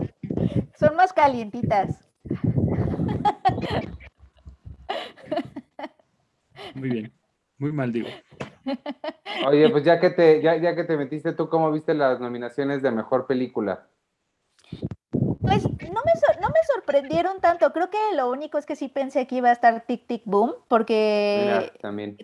[0.79, 2.09] Son más calientitas.
[6.75, 7.13] Muy bien.
[7.57, 8.07] Muy mal, digo.
[9.47, 12.81] Oye, pues ya que te, ya, ya que te metiste, ¿tú cómo viste las nominaciones
[12.81, 13.87] de mejor película?
[15.47, 17.71] Pues no me, no me sorprendieron tanto.
[17.71, 20.53] Creo que lo único es que sí pensé que iba a estar Tic Tic Boom,
[20.67, 21.71] porque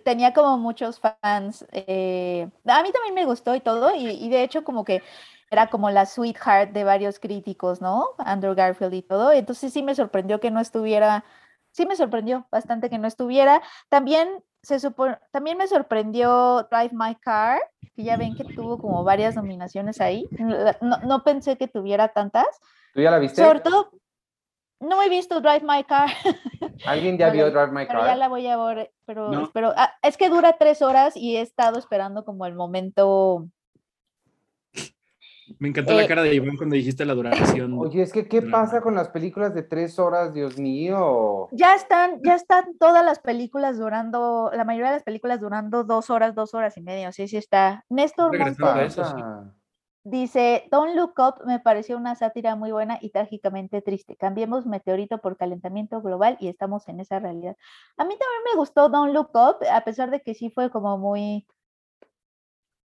[0.04, 1.64] tenía como muchos fans.
[1.72, 5.02] Eh, a mí también me gustó y todo, y, de hecho como que
[5.50, 8.10] era como la sweetheart de varios críticos, ¿no?
[8.18, 9.32] Andrew Garfield y todo.
[9.32, 11.24] Entonces sí me sorprendió que no estuviera,
[11.70, 13.62] sí me sorprendió bastante que no estuviera.
[13.88, 14.28] También
[14.62, 14.78] se
[15.30, 17.60] también me sorprendió Drive My Car,
[17.94, 20.28] que ya ven que tuvo como varias nominaciones ahí.
[20.80, 22.46] No, no pensé que tuviera tantas.
[22.94, 23.42] ¿Tú ya la viste?
[23.42, 23.90] Sobre todo,
[24.80, 26.08] no he visto Drive My Car.
[26.86, 27.96] ¿Alguien ya vio Drive My Car?
[27.96, 31.40] Pero ya la voy a ver, pero, ah, es que dura tres horas y he
[31.40, 33.48] estado esperando como el momento.
[35.58, 37.74] Me encantó la eh, cara de Iván cuando dijiste la duración.
[37.78, 41.48] Oye, es que ¿qué pasa con las películas de tres horas, Dios mío?
[41.50, 46.10] Ya están, ya están todas las películas durando, la mayoría de las películas durando dos
[46.10, 47.84] horas, dos horas y media, sí, sí está.
[47.88, 48.30] Néstor
[50.06, 54.16] Dice, Don't Look Up me pareció una sátira muy buena y trágicamente triste.
[54.16, 57.56] Cambiemos meteorito por calentamiento global y estamos en esa realidad.
[57.96, 60.98] A mí también me gustó Don't Look Up, a pesar de que sí fue como
[60.98, 61.46] muy,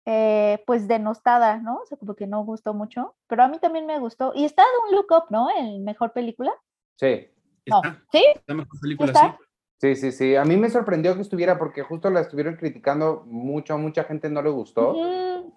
[0.06, 1.78] eh, pues denostada, ¿no?
[1.78, 4.32] O sea, como que no gustó mucho, pero a mí también me gustó.
[4.36, 5.50] Y está Don't Look Up, ¿no?
[5.50, 6.52] En mejor película.
[6.96, 7.28] Sí.
[7.66, 8.24] No, ¿sí?
[8.46, 9.46] mejor película, sí.
[9.82, 10.36] Sí, sí, sí.
[10.36, 14.44] A mí me sorprendió que estuviera porque justo la estuvieron criticando mucho, mucha gente no
[14.44, 14.94] le gustó.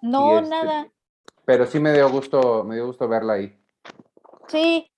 [0.01, 0.87] no, este, nada
[1.45, 3.57] pero sí me dio gusto, me dio gusto verla ahí.
[4.47, 4.91] Sí,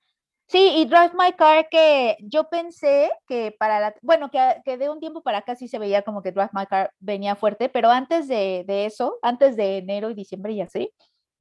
[0.47, 4.89] sí, y Drive My Car que yo pensé que para la, bueno, que, que, de
[4.89, 7.89] un tiempo para acá sí se veía como que Drive My Car venía fuerte, pero
[7.89, 10.91] antes de, de eso, antes de enero y diciembre y así,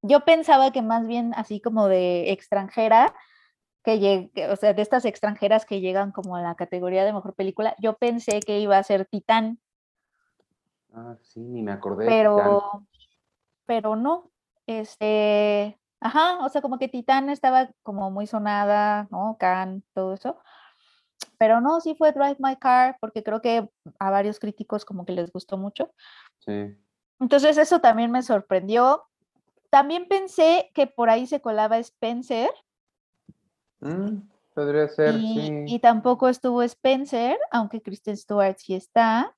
[0.03, 3.15] yo pensaba que más bien así como de extranjera,
[3.85, 7.35] que llegue, o sea, de estas extranjeras que llegan como a la categoría de mejor
[7.35, 9.61] película, yo pensé que iba a ser Titán.
[10.93, 12.07] Ah, sí, ni me acordé.
[12.07, 12.87] Pero,
[13.67, 14.31] pero no,
[14.67, 19.39] este, Ajá, o sea, como que Titán estaba como muy sonada, ¿no?
[19.41, 20.37] Can, todo eso.
[21.39, 25.13] Pero no, sí fue Drive My Car, porque creo que a varios críticos como que
[25.13, 25.95] les gustó mucho.
[26.41, 26.77] Sí.
[27.19, 29.05] Entonces eso también me sorprendió.
[29.71, 32.51] También pensé que por ahí se colaba Spencer.
[33.81, 35.65] Mm, podría ser, y, sí.
[35.69, 39.35] Y tampoco estuvo Spencer, aunque Kristen Stewart sí está.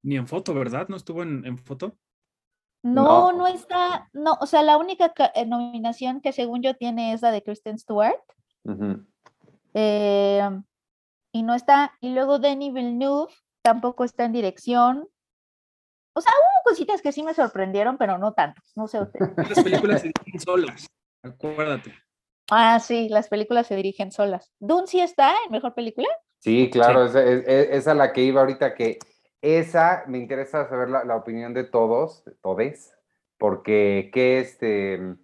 [0.00, 0.86] Ni en foto, ¿verdad?
[0.88, 1.98] ¿No estuvo en, foto?
[2.84, 7.22] No, no, está, no, o sea, la única eh, nominación que según yo tiene es
[7.22, 8.20] la de Kristen Stewart.
[9.72, 10.50] eh,
[11.32, 15.08] y no está, y luego Denis Villeneuve tampoco está en dirección.
[16.14, 19.18] O sea, hubo cositas que sí me sorprendieron, pero no tanto, no sé usted.
[19.48, 20.86] Las películas se dirigen solas,
[21.22, 21.94] acuérdate.
[22.50, 24.52] Ah, sí, las películas se dirigen solas.
[24.60, 26.08] ¿Dune sí está en Mejor Película?
[26.40, 28.98] Sí, claro, Esa, es, la que iba ahorita, que
[29.44, 32.96] esa me interesa saber la, opinión de todos, de todes,
[33.36, 35.16] porque qué este,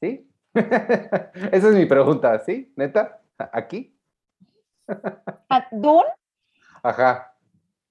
[0.00, 0.28] ¿sí?
[0.54, 2.72] esa es mi pregunta, ¿sí?
[2.74, 3.22] ¿Neta?
[3.38, 3.96] ¿Aquí?
[5.70, 6.08] ¿Dune?
[6.82, 7.32] Ajá.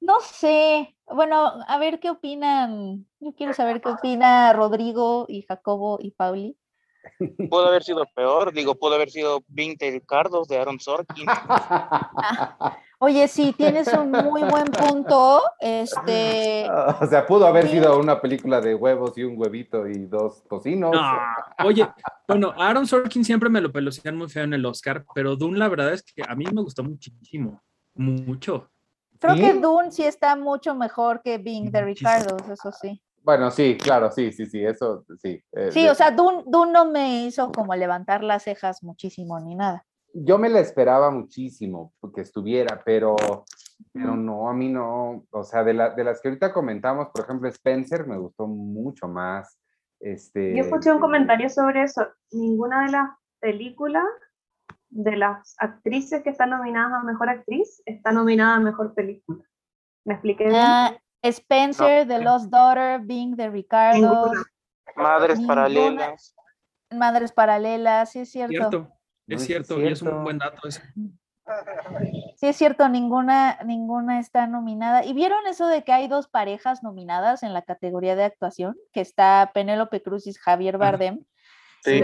[0.01, 0.95] No sé.
[1.05, 3.05] Bueno, a ver qué opinan.
[3.19, 6.57] Yo quiero saber qué opina Rodrigo y Jacobo y Pauli.
[7.49, 11.25] Pudo haber sido peor, digo, pudo haber sido 20 Ricardos de Aaron Sorkin.
[12.99, 15.41] oye, sí, tienes un muy buen punto.
[15.59, 16.67] Este.
[17.01, 20.95] O sea, pudo haber sido una película de huevos y un huevito y dos tocinos.
[21.63, 21.87] Oye,
[22.27, 25.67] bueno, Aaron Sorkin siempre me lo pelucían muy feo en el Oscar, pero Dune, la
[25.67, 27.61] verdad es que a mí me gustó muchísimo.
[27.95, 28.69] Mucho.
[29.19, 33.01] Creo que Dune sí está mucho mejor que Bing de Ricardo, eso sí.
[33.23, 35.41] Bueno, sí, claro, sí, sí, sí, eso sí.
[35.51, 39.85] Eh, sí, o sea, Dune, no me hizo como levantar las cejas muchísimo ni nada.
[40.13, 43.15] Yo me la esperaba muchísimo que estuviera, pero,
[43.93, 45.25] pero no, a mí no.
[45.29, 49.07] O sea, de, la, de las que ahorita comentamos, por ejemplo, Spencer me gustó mucho
[49.07, 49.59] más.
[49.99, 52.07] Este, Yo escuché un comentario sobre eso.
[52.31, 54.05] Ninguna de las películas
[54.89, 59.43] de las actrices que están nominadas a Mejor Actriz está nominada a Mejor Película.
[60.05, 60.55] ¿Me expliqué bien?
[60.57, 64.31] Ah, Spencer, The Lost Daughter, Bing de Ricardo.
[64.95, 66.35] Madres paralelas.
[66.91, 68.91] Madres paralelas, sí es cierto.
[69.27, 70.81] Es cierto, y es un buen dato ese.
[72.35, 75.03] Sí, es cierto, ninguna, ninguna está nominada.
[75.03, 78.77] ¿Y vieron eso de que hay dos parejas nominadas en la categoría de actuación?
[78.93, 81.23] Que está Penélope Cruz y Javier Bardem.
[81.83, 82.01] Sí.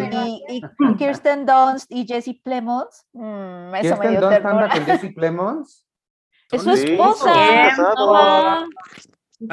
[0.47, 0.61] Y,
[0.97, 3.07] Kirsten Dunst y Jesse Plemons.
[3.13, 5.84] Mm, eso ¿Kirsten Dunst anda con Jesse Plemons?
[6.51, 7.33] Es su esposa.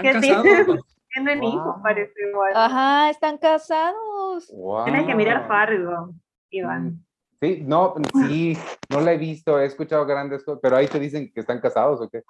[0.01, 0.13] ¿Qué
[1.15, 2.53] Tienen hijos, parece igual.
[2.55, 4.51] Ajá, están casados.
[4.85, 6.15] Tienes que mirar Fargo,
[6.49, 6.87] Iván.
[6.87, 7.05] Mm.
[7.43, 8.57] Sí, no, sí,
[8.89, 12.01] no la he visto, he escuchado grandes cosas, pero ahí te dicen que están casados
[12.01, 12.23] o qué.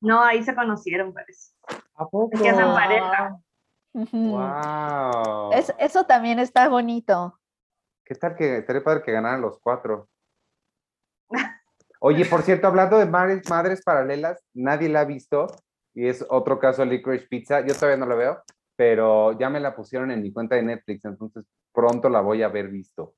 [0.00, 1.54] No, ahí se conocieron, parece.
[1.94, 2.30] ¿A poco?
[2.34, 3.38] Es que hacen pareja.
[3.94, 5.52] Wow.
[5.78, 7.40] eso también está bonito.
[8.04, 10.08] ¿Qué tal que estaría padre que ganaran los cuatro?
[12.06, 15.46] Oye, por cierto, hablando de madres, madres paralelas, nadie la ha visto
[15.94, 17.66] y es otro caso de Licorice Pizza.
[17.66, 18.42] Yo todavía no la veo,
[18.76, 22.46] pero ya me la pusieron en mi cuenta de Netflix, entonces pronto la voy a
[22.46, 23.14] haber visto.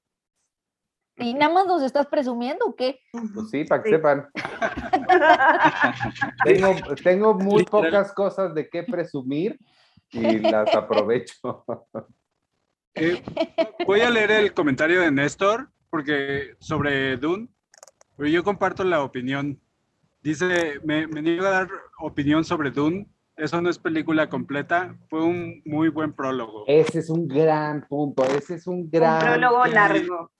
[1.16, 3.00] ¿Y nada más nos estás presumiendo o qué?
[3.10, 4.28] Pues sí, para que sepan.
[7.02, 9.58] tengo, muy pocas cosas de qué presumir
[10.12, 11.64] y las aprovecho.
[12.94, 13.20] Eh,
[13.84, 17.48] voy a leer el comentario de Néstor, porque sobre Dune,
[18.16, 19.60] pero yo comparto la opinión.
[20.22, 21.68] Dice, me, me niego a dar
[22.00, 23.06] opinión sobre Dune.
[23.36, 24.96] Eso no es película completa.
[25.10, 26.64] Fue un muy buen prólogo.
[26.66, 28.24] Ese es un gran punto.
[28.24, 29.16] Ese es un gran.
[29.16, 30.30] Un prólogo largo.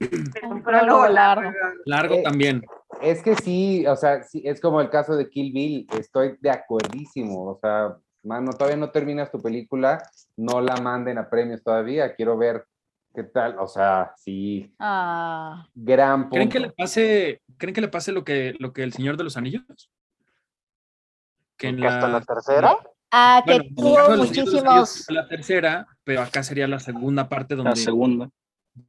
[0.50, 1.52] un prólogo largo.
[1.84, 2.62] Largo eh, también.
[3.02, 5.86] Es que sí, o sea, sí, es como el caso de Kill Bill.
[5.98, 7.50] Estoy de acuerdísimo.
[7.50, 10.02] O sea, mano, todavía no terminas tu película.
[10.36, 12.14] No la manden a premios todavía.
[12.14, 12.64] Quiero ver
[13.16, 13.58] ¿Qué tal?
[13.58, 14.74] O sea, sí.
[14.78, 15.66] Ah.
[15.74, 16.34] Gran punto.
[16.34, 19.24] ¿Creen que le pase, ¿creen que le pase lo que, lo que el Señor de
[19.24, 19.64] los Anillos?
[21.56, 22.76] Que en la, hasta la tercera.
[23.10, 25.06] Ah, que tuvo muchísimos.
[25.08, 27.70] La tercera, pero acá sería la segunda parte donde.
[27.70, 28.28] La segunda.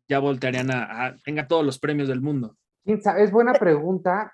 [0.09, 2.57] Ya voltearían a, tenga todos los premios del mundo.
[2.83, 3.23] ¿Quién sabe?
[3.23, 4.33] Es buena pregunta.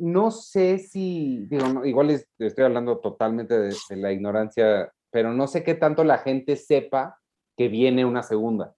[0.00, 5.62] No sé si, digo, igual estoy hablando totalmente de, de la ignorancia, pero no sé
[5.62, 7.20] qué tanto la gente sepa
[7.56, 8.74] que viene una segunda.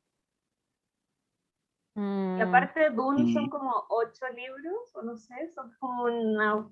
[1.97, 6.69] Y aparte de Dune son como ocho libros, o no sé, son como una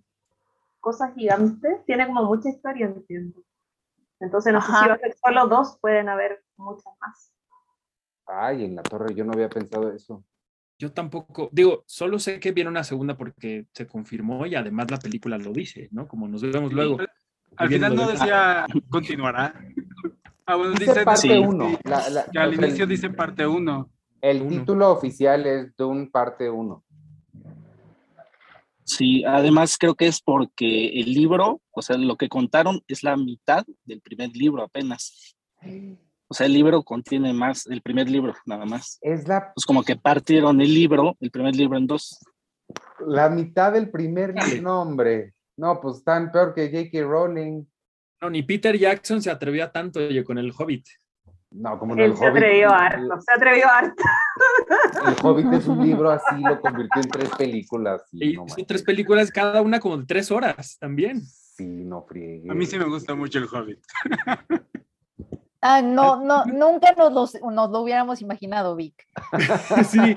[0.80, 3.42] cosa gigante, tiene como mucha historia, entiendo.
[4.20, 7.32] Entonces no sé si va a ser solo dos, pueden haber muchas más.
[8.26, 10.24] Ay, en la torre yo no había pensado eso.
[10.78, 14.98] Yo tampoco, digo, solo sé que viene una segunda porque se confirmó y además la
[14.98, 16.06] película lo dice, ¿no?
[16.06, 16.98] Como nos vemos luego.
[17.56, 19.54] Al final no decía continuará.
[20.50, 21.78] Ah, bueno, dice, parte uno.
[22.34, 23.90] al inicio dice parte uno.
[24.20, 26.84] El título oficial es Dune parte 1.
[28.84, 33.16] Sí, además creo que es porque el libro, o sea, lo que contaron es la
[33.16, 35.36] mitad del primer libro apenas.
[36.26, 38.98] O sea, el libro contiene más, el primer libro, nada más.
[39.02, 39.52] Es la...
[39.54, 42.18] Pues como que partieron el libro, el primer libro en dos.
[43.06, 45.34] La mitad del primer nombre.
[45.56, 47.02] No, pues tan peor que J.K.
[47.02, 47.64] Rowling.
[48.20, 50.86] No, ni Peter Jackson se atrevió a tanto oye, con el Hobbit.
[51.50, 54.02] No, como no Él el se atrevió harto, se atrevió harto.
[55.06, 58.02] El Hobbit es un libro así, lo convirtió en tres películas.
[58.12, 61.22] Y no tres películas, cada una como de tres horas también.
[61.22, 62.50] Sí, no friegue.
[62.50, 63.80] A mí sí me gusta mucho el Hobbit.
[65.60, 69.06] Ah, no, no, nunca nos lo, nos lo hubiéramos imaginado, Vic.
[69.88, 70.16] Sí.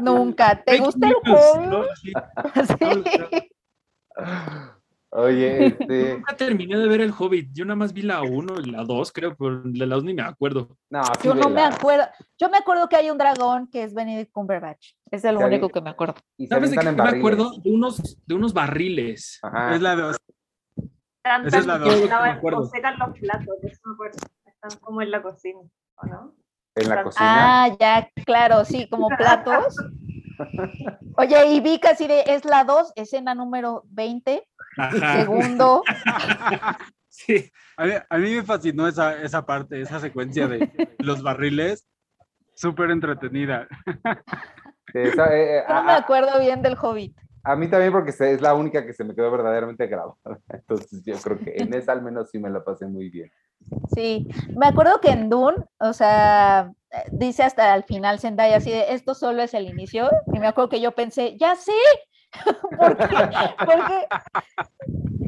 [0.00, 0.62] Nunca.
[0.64, 1.88] ¿Te gusta el Hobbit?
[2.78, 2.94] Sí.
[5.14, 6.14] Oye, este.
[6.14, 7.50] Nunca terminé de ver el Hobbit.
[7.52, 10.22] Yo nada más vi la 1 y la 2, creo, pero la 2 ni me
[10.22, 10.76] acuerdo.
[10.90, 12.06] No, yo no me acuerdo.
[12.38, 14.94] Yo me acuerdo que hay un dragón que es Benedict Cumberbatch.
[15.10, 16.14] Es el único que me acuerdo.
[16.48, 17.52] ¿Sabes de qué me acuerdo?
[17.62, 19.38] De unos, de unos barriles.
[19.42, 19.74] Ajá.
[19.74, 20.16] Es la 2.
[21.44, 22.08] Esa es la 2.
[22.54, 24.18] O secan los platos, eso me acuerdo.
[24.46, 25.60] Están como en la cocina,
[25.96, 26.34] ¿o no?
[26.74, 27.64] En la cocina.
[27.64, 29.76] Ah, ya, claro, sí, como platos.
[31.16, 34.46] Oye, y vi casi de, es la 2, escena número 20,
[35.14, 35.82] segundo.
[37.14, 41.86] Sí, a mí, me fascinó esa, esa parte, esa secuencia de los barriles,
[42.54, 43.68] súper entretenida.
[44.94, 47.16] Eh, eh, no me acuerdo bien del Hobbit.
[47.44, 50.14] A mí también porque es la única que se me quedó verdaderamente grabada.
[50.48, 53.30] Entonces yo creo que en esa al menos sí me la pasé muy bien.
[53.94, 56.72] Sí, me acuerdo que en Dune, o sea,
[57.10, 60.70] dice hasta el final Zendaya así de, esto solo es el inicio, y me acuerdo
[60.70, 61.72] que yo pensé, ya sé,
[62.78, 64.06] ¿por qué?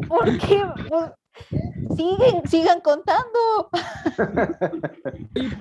[0.09, 0.63] ¿Por qué?
[0.89, 1.11] Pues,
[1.97, 3.71] siguen, sigan contando.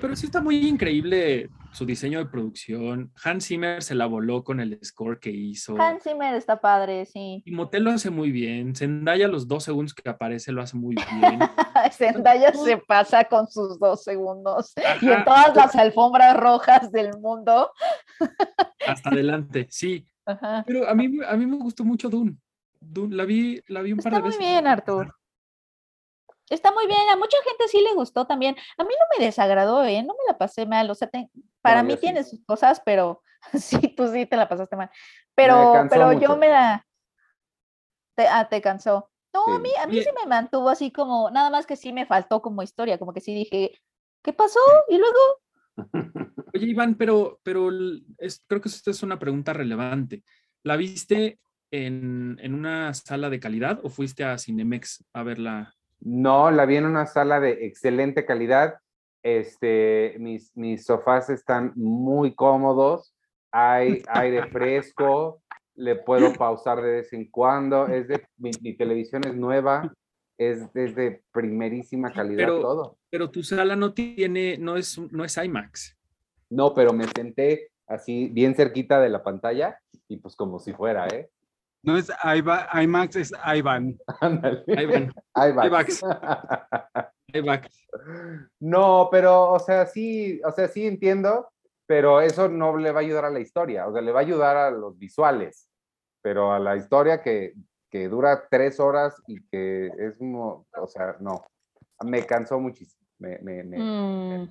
[0.00, 3.12] pero sí está muy increíble su diseño de producción.
[3.22, 5.76] Hans Zimmer se la voló con el score que hizo.
[5.80, 7.42] Hans Zimmer está padre, sí.
[7.44, 8.74] Y Motel lo hace muy bien.
[8.76, 11.40] Zendaya los dos segundos que aparece lo hace muy bien.
[11.92, 14.72] Zendaya se pasa con sus dos segundos.
[15.00, 17.70] Y en todas las alfombras rojas del mundo.
[18.86, 20.06] Hasta adelante, sí.
[20.66, 22.36] Pero a mí, a mí me gustó mucho Dune.
[22.86, 24.40] Dune la vi, la vi un par de veces.
[24.40, 25.14] Muy bien, Artur.
[26.50, 28.54] Está muy bien, a mucha gente sí le gustó también.
[28.76, 30.02] A mí no me desagradó, ¿eh?
[30.02, 30.90] No me la pasé mal.
[30.90, 31.10] O sea,
[31.62, 33.22] para mí tiene sus cosas, pero
[33.54, 34.90] sí, tú sí te la pasaste mal.
[35.34, 36.86] Pero, pero yo me la.
[38.14, 39.10] Te, ah, te cansó.
[39.32, 42.06] No, a mí, a mí sí me mantuvo así como, nada más que sí me
[42.06, 43.72] faltó como historia, como que sí dije,
[44.22, 44.60] ¿qué pasó?
[44.88, 45.18] Y luego.
[46.54, 47.68] Oye, Iván, pero, pero
[48.18, 50.22] es, creo que esta es una pregunta relevante.
[50.62, 55.74] ¿La viste en, en, una sala de calidad o fuiste a Cinemex a verla
[56.04, 58.78] no, la vi en una sala de excelente calidad.
[59.22, 63.14] Este, mis, mis sofás están muy cómodos,
[63.50, 65.42] hay aire fresco,
[65.74, 67.88] le puedo pausar de vez en cuando.
[67.88, 69.94] Es de, mi, televisión es nueva,
[70.36, 72.98] es, de primerísima calidad todo.
[73.08, 75.96] Pero tu sala no tiene, no es, no es IMAX.
[76.50, 81.08] No, pero me senté así bien cerquita de la pantalla y pues como si fuera,
[81.08, 81.30] ¿eh?
[81.84, 83.98] No es IMAX, es Ivan.
[84.66, 85.12] Ivan.
[85.36, 86.02] IMAX.
[87.28, 87.86] IMAX.
[88.60, 91.48] No, pero, o sea, sí, o sea, sí entiendo,
[91.86, 94.22] pero eso no le va a ayudar a la historia, o sea, le va a
[94.22, 95.68] ayudar a los visuales,
[96.22, 97.54] pero a la historia que,
[97.90, 101.44] que dura tres horas y que es, o sea, no,
[102.04, 104.48] me cansó muchísimo, me, me, me, mm.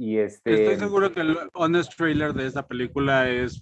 [0.00, 0.62] Y este...
[0.62, 3.60] Estoy seguro que el honest trailer de esta película es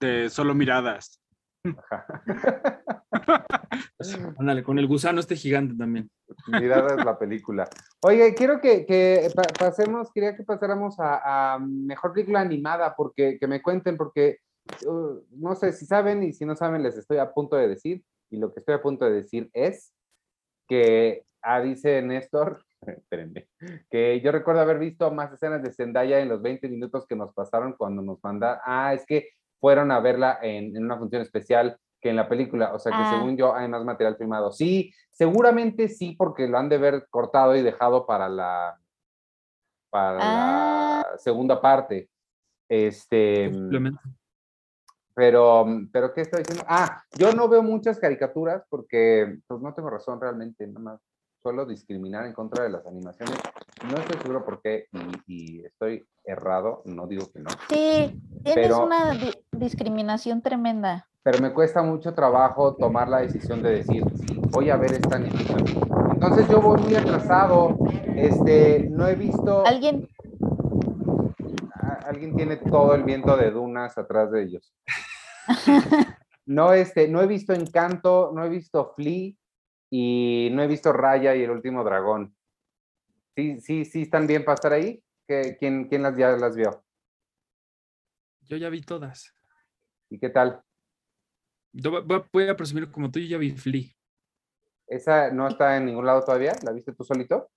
[0.00, 1.20] de solo miradas.
[4.38, 6.10] Ándale, con el gusano este gigante también.
[6.46, 7.68] Miradas la película.
[8.02, 13.96] Oye, quiero que, pasemos, quería que pasáramos a, mejor película animada, porque que me cuenten,
[13.96, 14.38] porque
[14.86, 18.02] uh, no sé si saben y si no saben, les estoy a punto de decir,
[18.30, 19.94] y lo que estoy a punto de decir es
[20.68, 23.48] que, ah, dice Néstor, espérenme,
[23.90, 27.32] que yo recuerdo haber visto más escenas de Zendaya en los 20 minutos que nos
[27.32, 29.30] pasaron cuando nos mandaron, ah, es que
[29.60, 33.10] fueron a verla en, una función especial que en la película, o sea que ah.
[33.10, 34.52] según yo hay más material filmado.
[34.52, 38.78] Sí, seguramente sí, porque lo han de ver cortado y dejado para la,
[39.90, 41.06] para la ah.
[41.16, 42.08] segunda parte.
[42.68, 43.50] Este,
[45.14, 46.64] pero, pero, ¿qué estoy diciendo?
[46.68, 51.00] Ah, yo no veo muchas caricaturas porque, pues no tengo razón realmente, nada más
[51.42, 53.36] suelo discriminar en contra de las animaciones.
[53.90, 54.86] No estoy seguro por qué
[55.26, 57.50] y, estoy errado, no digo que no.
[57.68, 59.14] Sí, tienes una
[59.58, 61.08] discriminación tremenda.
[61.22, 64.04] Pero me cuesta mucho trabajo tomar la decisión de decir,
[64.50, 65.64] voy a ver esta animación.
[66.12, 67.76] Entonces yo voy muy atrasado,
[68.16, 69.64] este, no he visto...
[69.66, 70.08] ¿Alguien?
[72.08, 74.74] alguien tiene todo el viento de dunas atrás de ellos.
[76.50, 79.34] No, este, no he visto Encanto, no he visto Flea
[79.90, 82.34] y no he visto Raya y el último dragón.
[83.36, 85.04] Sí, sí, sí están bien para estar ahí.
[85.26, 86.82] ¿Quién, quién las, ya las vio?
[88.40, 89.34] Yo ya vi todas.
[90.10, 90.62] ¿Y qué tal?
[91.72, 93.84] voy a presumir como tú, yo ya vi Flea.
[94.86, 96.52] ¿Esa no está en ningún lado todavía?
[96.62, 97.50] ¿La viste tú solito?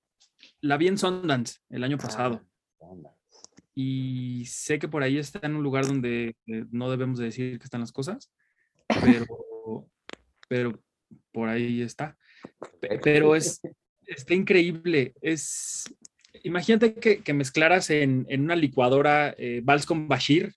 [0.59, 2.41] La vi en Sundance el año pasado.
[2.81, 3.11] Ah,
[3.73, 7.63] y sé que por ahí está en un lugar donde eh, no debemos decir que
[7.63, 8.31] están las cosas,
[9.01, 9.87] pero,
[10.49, 10.83] pero
[11.31, 12.17] por ahí está.
[13.01, 13.61] Pero es,
[14.05, 15.13] está increíble.
[15.21, 15.85] Es,
[16.43, 20.53] imagínate que, mezclaras en, una licuadora eh, Vals con Bashir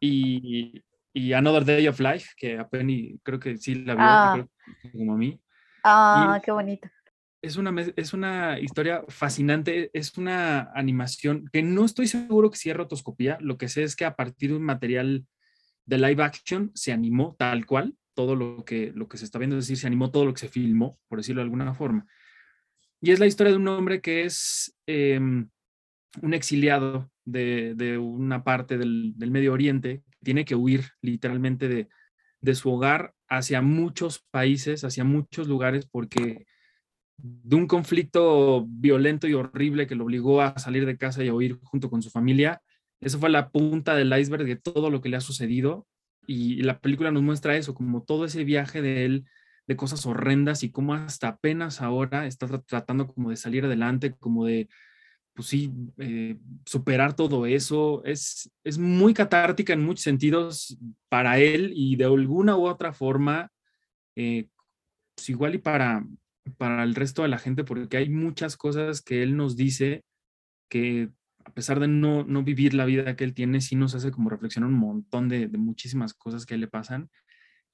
[0.00, 0.82] y,
[1.14, 4.46] y, Another Day of Life, que a Penny creo que sí la vio, ah.
[4.92, 5.40] como a mí.
[5.82, 6.88] Ah, qué bonito.
[7.40, 12.74] Es una, es una historia fascinante, es una animación que no estoy seguro que sea
[12.74, 15.26] rotoscopía, lo que sé es que a partir de un material
[15.86, 19.58] de live action se animó tal cual, todo lo que, lo que se está viendo,
[19.58, 22.06] es decir, se animó todo lo que se filmó, por decirlo de alguna forma.
[23.00, 25.50] Y es la historia de un hombre que es em,
[26.22, 31.88] un exiliado de, una parte del, del, Medio Oriente, tiene que huir literalmente de,
[32.40, 36.46] de su hogar hacia muchos países, hacia muchos lugares, porque
[37.16, 41.34] de un conflicto violento y horrible que lo obligó a salir de casa y a
[41.34, 42.60] huir junto con su familia.
[43.00, 45.86] Eso fue la punta del iceberg de todo lo que le ha sucedido
[46.26, 49.24] y la película nos muestra eso, como todo ese viaje de él,
[49.66, 54.44] de cosas horrendas y cómo hasta apenas ahora está tratando como de salir adelante, como
[54.46, 54.68] de,
[55.34, 58.04] pues sí, eh, superar todo eso.
[58.04, 60.78] Es, es muy catártica en muchos sentidos
[61.08, 63.50] para él y de alguna u otra forma,
[64.16, 64.48] eh,
[65.14, 66.06] pues igual y para,
[66.56, 70.04] para el resto de la gente, porque hay muchas cosas que él nos dice
[70.68, 71.10] que
[71.44, 74.30] a pesar de no, no vivir la vida que él tiene, sí nos hace como
[74.30, 77.10] reflexionar un montón de, de muchísimas cosas que le pasan.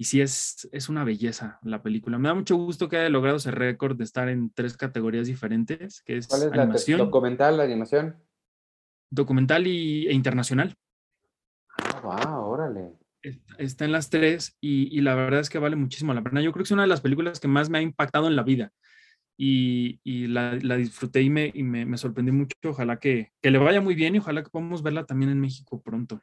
[0.00, 2.16] Y sí es, es una belleza la película.
[2.16, 6.00] Me da mucho gusto que haya logrado ese récord de estar en tres categorías diferentes,
[6.00, 8.16] que es, ¿Cuál es animación, la documental, la animación.
[9.10, 10.74] Documental y, e internacional.
[11.76, 12.94] Ah, wow, órale.
[13.58, 16.40] Está en las tres y, y, la verdad es que vale muchísimo la pena.
[16.40, 18.42] Yo creo que es una de las películas que más me ha impactado en la
[18.42, 18.72] vida
[19.36, 22.56] y, y la, la, disfruté y, me, y me, me, sorprendí mucho.
[22.64, 25.82] Ojalá que, que, le vaya muy bien y ojalá que podamos verla también en México
[25.82, 26.22] pronto.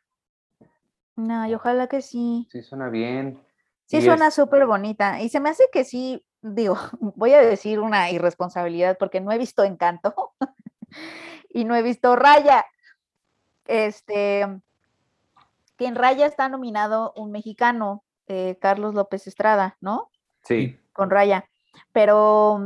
[1.15, 2.47] No, y ojalá que sí.
[2.49, 3.39] Sí, suena bien.
[3.87, 5.21] Sí, suena súper bonita.
[5.21, 9.37] Y se me hace que sí, digo, voy a decir una irresponsabilidad porque no he
[9.37, 10.33] visto Encanto
[11.49, 12.65] y no he visto Raya.
[13.65, 14.45] Este,
[15.77, 20.11] que en Raya está nominado un mexicano, eh, Carlos López Estrada, ¿no?
[20.43, 20.77] Sí.
[20.91, 21.49] Con Raya.
[21.93, 22.59] Pero,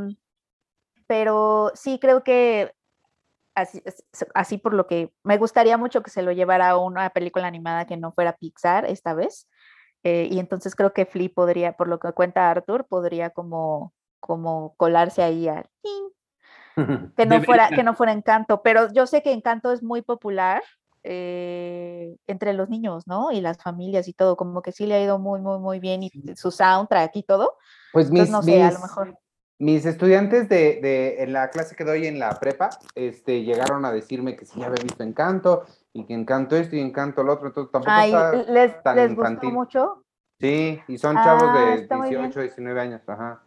[1.06, 2.74] pero sí creo que
[3.54, 3.84] así,
[4.34, 7.86] así por lo que me gustaría mucho que se lo llevara a una película animada
[7.86, 9.48] que no fuera Pixar esta vez.
[10.04, 14.74] Eh, y entonces creo que Flea podría, por lo que cuenta Arthur, podría como, como
[14.76, 15.70] colarse ahí al
[17.18, 20.64] que no fuera que no fuera Encanto, pero yo sé que Encanto es muy popular
[21.04, 23.32] eh, entre los niños, ¿no?
[23.32, 26.04] Y las familias y todo, como que sí le ha ido muy, muy, muy bien
[26.04, 27.58] y su soundtrack y todo.
[27.92, 29.18] Pues mis, no sé, a lo mejor.
[29.60, 33.92] Mis estudiantes de, de, en la clase que doy en la prepa, este, llegaron a
[33.92, 37.72] decirme que sí había visto Encanto y que Encanto esto y Encanto lo otro, entonces
[37.72, 38.14] tampoco Ay,
[38.48, 40.06] les, tan les gustó mucho.
[40.40, 43.44] Sí, y son chavos ah, de 18, 19 años, ajá.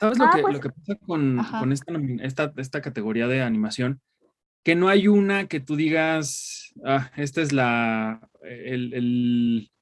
[0.00, 1.92] ¿Sabes lo, ah, que, pues lo que pasa con, con esta,
[2.22, 4.00] esta, esta categoría de animación?
[4.62, 9.72] que no hay una que tú digas, ah, esta es la, el, el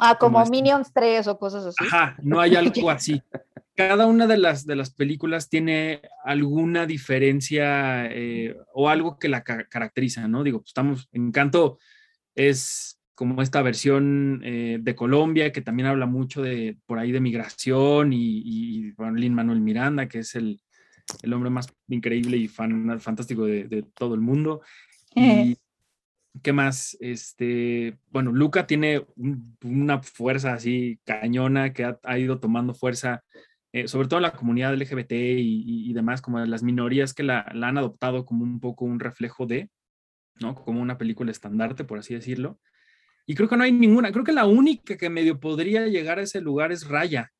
[0.00, 1.84] Ah, como Minions 3 o cosas así.
[1.84, 3.20] Ajá, no hay algo así.
[3.78, 9.44] Cada una de las, de las películas tiene alguna diferencia eh, o algo que la
[9.44, 10.42] caracteriza, ¿no?
[10.42, 11.78] Digo, pues estamos, Encanto
[12.34, 17.20] es como esta versión eh, de Colombia que también habla mucho de por ahí de
[17.20, 20.60] migración y, y bueno, Lin Manuel Miranda, que es el,
[21.22, 24.60] el hombre más increíble y fan, fantástico de, todo el mundo.
[25.14, 25.56] Y,
[26.42, 26.96] ¿Qué más?
[27.00, 29.04] Este, bueno, Luca tiene
[29.62, 33.24] una fuerza así cañona que ha, ido tomando fuerza,
[33.72, 37.78] eh, sobre todo la comunidad LGBT y, demás, como las minorías que la, la, han
[37.78, 39.70] adoptado como un poco un reflejo de,
[40.40, 40.54] ¿no?
[40.54, 42.58] Como una película estandarte, por así decirlo.
[43.26, 46.22] Y creo que no hay ninguna, creo que la única que medio podría llegar a
[46.22, 47.30] ese lugar es Raya,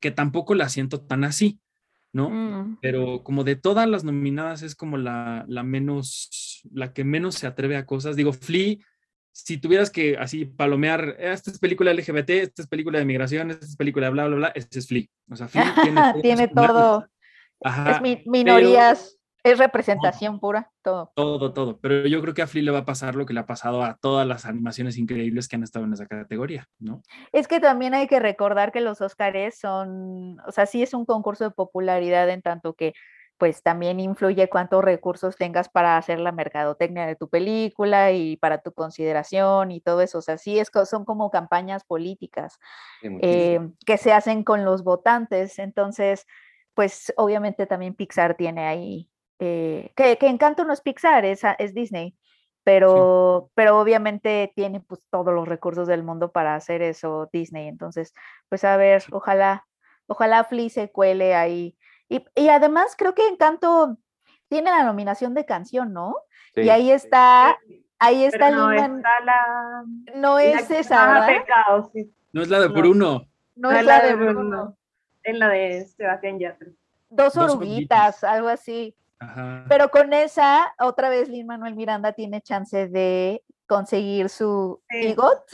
[0.00, 1.62] que tampoco la siento tan así.
[2.12, 2.30] ¿no?
[2.30, 2.78] Mm.
[2.80, 7.46] Pero como de todas las nominadas es como la, la, menos, la que menos se
[7.46, 8.16] atreve a cosas.
[8.16, 8.76] Digo, Flea,
[9.32, 13.64] si tuvieras que así palomear, esta es película LGBT, esta es película de migración, esta
[13.64, 15.06] es película de bla, bla, bla, este es Flea.
[15.30, 15.74] O sea, Flea
[16.20, 17.08] tiene, todo.
[17.60, 19.18] Es minorías.
[19.44, 21.10] Es representación pura, todo.
[21.16, 21.80] Todo, todo.
[21.80, 23.82] Pero yo creo que a Flea le va a pasar lo que le ha pasado
[23.82, 27.02] a todas las animaciones increíbles que han estado en esa categoría, ¿no?
[27.32, 31.04] Es que también hay que recordar que los Oscars son, o sea, sí es un
[31.06, 32.92] concurso de popularidad en tanto que
[33.38, 38.58] pues también influye cuántos recursos tengas para hacer la mercadotecnia de tu película y para
[38.58, 40.18] tu consideración y todo eso.
[40.18, 42.58] O sea, sí es, son como campañas políticas
[43.02, 45.58] eh, que se hacen con los votantes.
[45.58, 46.26] Entonces,
[46.74, 49.12] pues obviamente también Pixar tiene ahí
[49.44, 52.16] eh, que, que, Encanto no es Pixar, es, es Disney,
[52.62, 57.66] pero, pero obviamente tiene pues todos los recursos del mundo para hacer eso Disney.
[57.66, 58.14] Entonces,
[58.48, 59.66] pues a ver, ojalá,
[60.06, 61.76] ojalá Flea se cuele ahí.
[62.12, 63.96] Y, y además creo que Encanto
[64.48, 66.16] tiene la nominación de canción, ¿no?
[66.54, 67.58] Y ahí está,
[67.98, 69.84] ahí está, no, está la...
[70.14, 72.12] no es esa, pecado, sí.
[72.32, 73.26] No es la de Bruno.
[73.54, 74.76] No, es la, de Bruno.
[75.22, 76.68] Es la de Sebastián Yatra.
[77.08, 78.94] Dos oruguitas, algo así.
[79.70, 85.50] Pero con esa, otra vez Lin Manuel Miranda tiene chance de conseguir su EGOT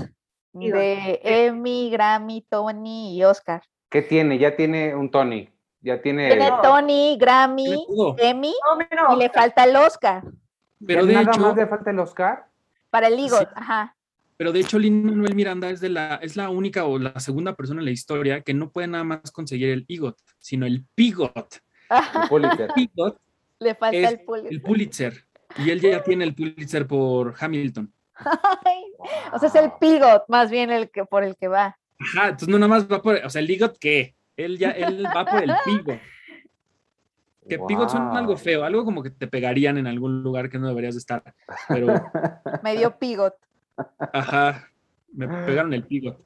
[0.55, 3.63] de Emmy, Grammy, Tony y Oscar.
[3.89, 4.39] ¿Qué tiene?
[4.39, 5.49] Ya tiene un Tony.
[5.81, 6.29] Ya tiene.
[6.29, 7.87] Tiene Tony, Grammy,
[8.19, 8.55] Emmy
[9.13, 10.25] y le falta el Oscar.
[10.85, 12.47] Pero de nada más le falta el Oscar.
[12.91, 13.95] Para el EGOT, ajá.
[14.37, 17.55] Pero de hecho, Lin Manuel Miranda es, de la, es la única o la segunda
[17.55, 21.57] persona en la historia que no puede nada más conseguir el EGOT, sino el PIGOT.
[21.91, 23.21] El PIGOT
[23.59, 24.53] le falta el Pulitzer.
[24.53, 25.25] El Pulitzer.
[25.57, 27.93] Y él ya tiene el Pulitzer por Hamilton.
[29.33, 31.77] o sea, es el Pigot, más bien el que por el que va.
[31.99, 34.15] Ajá, entonces no nada más va por, o sea, el Ligot qué?
[34.39, 35.99] Él ya, él va por el Pigot.
[37.49, 40.69] Que Pigot son algo feo, algo como que te pegarían en algún lugar que no
[40.69, 41.23] deberías estar.
[41.69, 41.89] Pero.
[42.63, 43.35] Medio Pigot.
[44.13, 44.71] Ajá,
[45.13, 46.21] me pegaron el Pigot.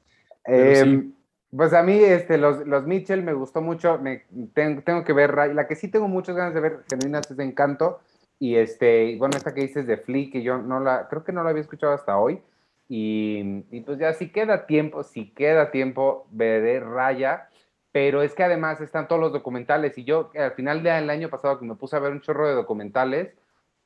[0.45, 1.13] Em,
[1.55, 3.97] pues a mí, este, los, los Mitchell me gustó mucho.
[3.97, 7.43] Me, tengo, que ver, la que sí tengo muchas ganas de ver, genuinas, es de
[7.45, 7.99] Encanto.
[8.37, 11.43] Y este, bueno, esta que dices de Flea, que yo no la, creo que no
[11.43, 12.41] la había escuchado hasta hoy.
[12.89, 17.49] Y, y pues ya, si queda tiempo, si queda tiempo, veré Raya.
[17.93, 19.97] Pero es que además están todos los documentales.
[19.97, 22.55] Y yo, al final del año pasado, que me puse a ver un chorro de
[22.55, 23.33] documentales,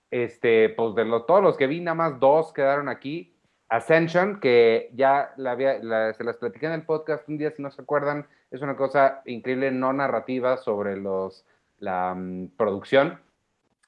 [0.10, 3.38] este, pues de todos los que vi, nada más dos quedaron aquí
[3.70, 7.82] Ascension, que ya la se las platiqué en el podcast un día, si no se
[7.82, 11.46] acuerdan, es una cosa increíble no narrativa sobre los,
[11.80, 13.20] la mm, producción,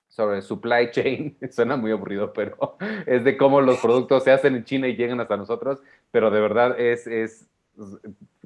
[0.09, 1.37] sobre supply chain.
[1.51, 5.21] Suena muy aburrido, pero es de cómo los productos se hacen en China y llegan
[5.21, 7.47] hasta nosotros, pero de verdad es, es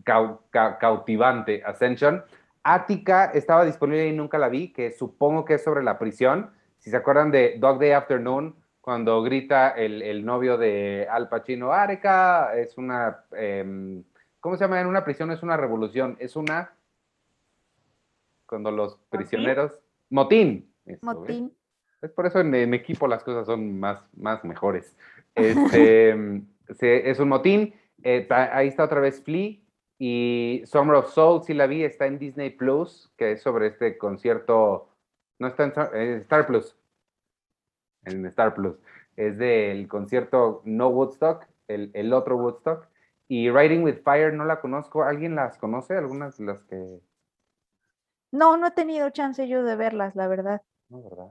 [0.03, 1.63] cautivante.
[1.65, 2.23] Ascension.
[2.63, 6.51] Attica estaba disponible y nunca la vi, que supongo que es sobre la prisión.
[6.79, 12.53] Si se acuerdan de Dog Day Afternoon, cuando grita el, novio de Al Pacino, Areca,
[12.53, 14.03] es una, em,
[14.41, 14.81] ¿cómo se llama?
[14.81, 16.73] En una prisión es una revolución, es una,
[18.45, 19.79] cuando los prisioneros,
[20.09, 20.69] motín.
[21.01, 21.53] motín.
[22.01, 24.97] Es por eso en, mi equipo las cosas son más, más mejores.
[26.69, 27.73] Este, es un motín,
[28.03, 29.57] eh, ahí está otra vez Flea,
[29.99, 33.97] y Summer of Soul, si la vi, está en Disney Plus, que es sobre este
[33.97, 34.89] concierto,
[35.39, 35.63] no está
[35.93, 36.75] en Star Plus,
[38.05, 38.75] en Star Plus.
[39.15, 42.87] Es del concierto No Woodstock, el, el, otro Woodstock.
[43.27, 45.03] Y Riding with Fire no la conozco.
[45.03, 45.95] ¿Alguien las conoce?
[45.95, 46.99] ¿Algunas de las que.?
[48.31, 50.61] No, no he tenido chance yo de verlas, la verdad.
[50.89, 51.27] No, ¿verdad?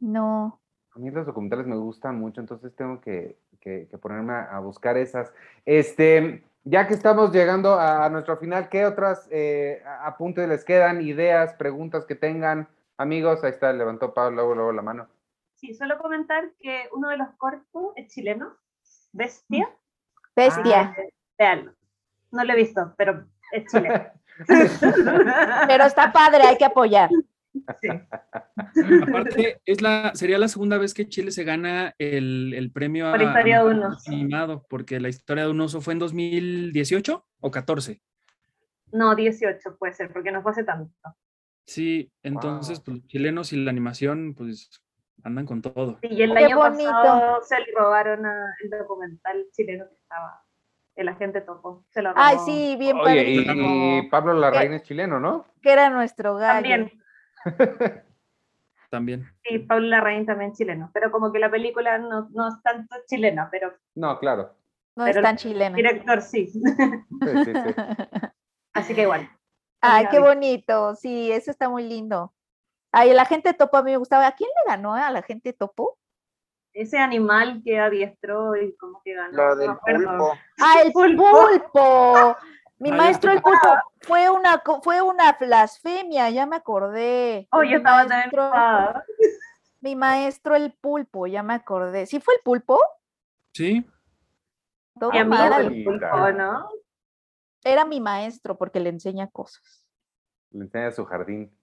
[0.00, 0.60] no.
[0.94, 5.32] A mí los documentales me gustan mucho, entonces tengo que, que, ponerme a, buscar esas.
[5.64, 11.00] Este, ya que estamos llegando a, nuestro final, ¿qué otras eh, apuntes les quedan?
[11.02, 12.68] ¿Ideas, preguntas que tengan?
[12.96, 15.08] Amigos, ahí está, levantó Pablo luego, luego la mano.
[15.54, 18.56] Sí, solo comentar que uno de los cortos es chileno,
[19.12, 19.68] Bestia.
[20.34, 20.96] Bestia.
[21.38, 21.56] Ah,
[22.30, 24.04] No lo he visto, pero es chileno.
[25.66, 27.10] pero está padre, hay que apoyar.
[27.80, 27.88] Sí.
[29.02, 33.22] Aparte, es la, sería la segunda vez que Chile se gana el, el premio Por
[33.22, 38.00] historia de un animado, porque la historia de un oso fue en 2018 o 14.
[38.92, 40.92] No, 18 puede ser, porque no fue hace tanto.
[41.66, 44.82] Sí, entonces, pues los chilenos y la animación, pues
[45.24, 45.98] andan con todo.
[46.02, 48.24] Sí, y el año pasado se le robaron
[48.62, 50.44] el documental chileno que estaba.
[50.94, 51.86] El agente topo.
[51.88, 52.20] Se lo robó.
[52.22, 55.46] Ay, sí, bien Oye, y, Pablo Larraín es chileno, ¿no?
[55.62, 56.68] Que era nuestro gallo.
[56.68, 57.01] También.
[58.90, 59.26] también.
[59.42, 60.90] Sí, Pablo Larraín también chileno.
[60.92, 63.74] Pero como que la película no, no es tanto chilena, pero.
[63.94, 64.54] No, claro.
[64.94, 65.74] No es tan chilena.
[65.74, 66.46] Director sí.
[66.46, 67.74] sí, sí, sí.
[68.74, 69.28] Así que igual.
[69.80, 70.94] Ay, qué bonito.
[70.94, 72.32] Sí, eso está muy lindo.
[72.92, 74.26] Ay, la gente topo a mí me gustaba.
[74.26, 75.98] ¿A quién le ganó a la gente topo?
[76.74, 79.36] Ese animal que adiestró y como que ganó.
[79.36, 80.32] La del pulpo.
[80.60, 82.36] Ah, el pulpo.
[82.82, 83.68] Mi maestro el pulpo
[84.00, 87.46] fue una fue una blasfemia, ya me acordé.
[87.52, 88.50] Oh, yo estaba maestro,
[89.80, 92.06] Mi maestro el pulpo, ya me acordé.
[92.06, 92.80] ¿Sí fue el pulpo?
[93.52, 93.88] Sí.
[94.98, 96.68] Todo era el pulpo, ¿no?
[97.62, 99.86] Era mi maestro porque le enseña cosas.
[100.50, 101.56] Le enseña su jardín.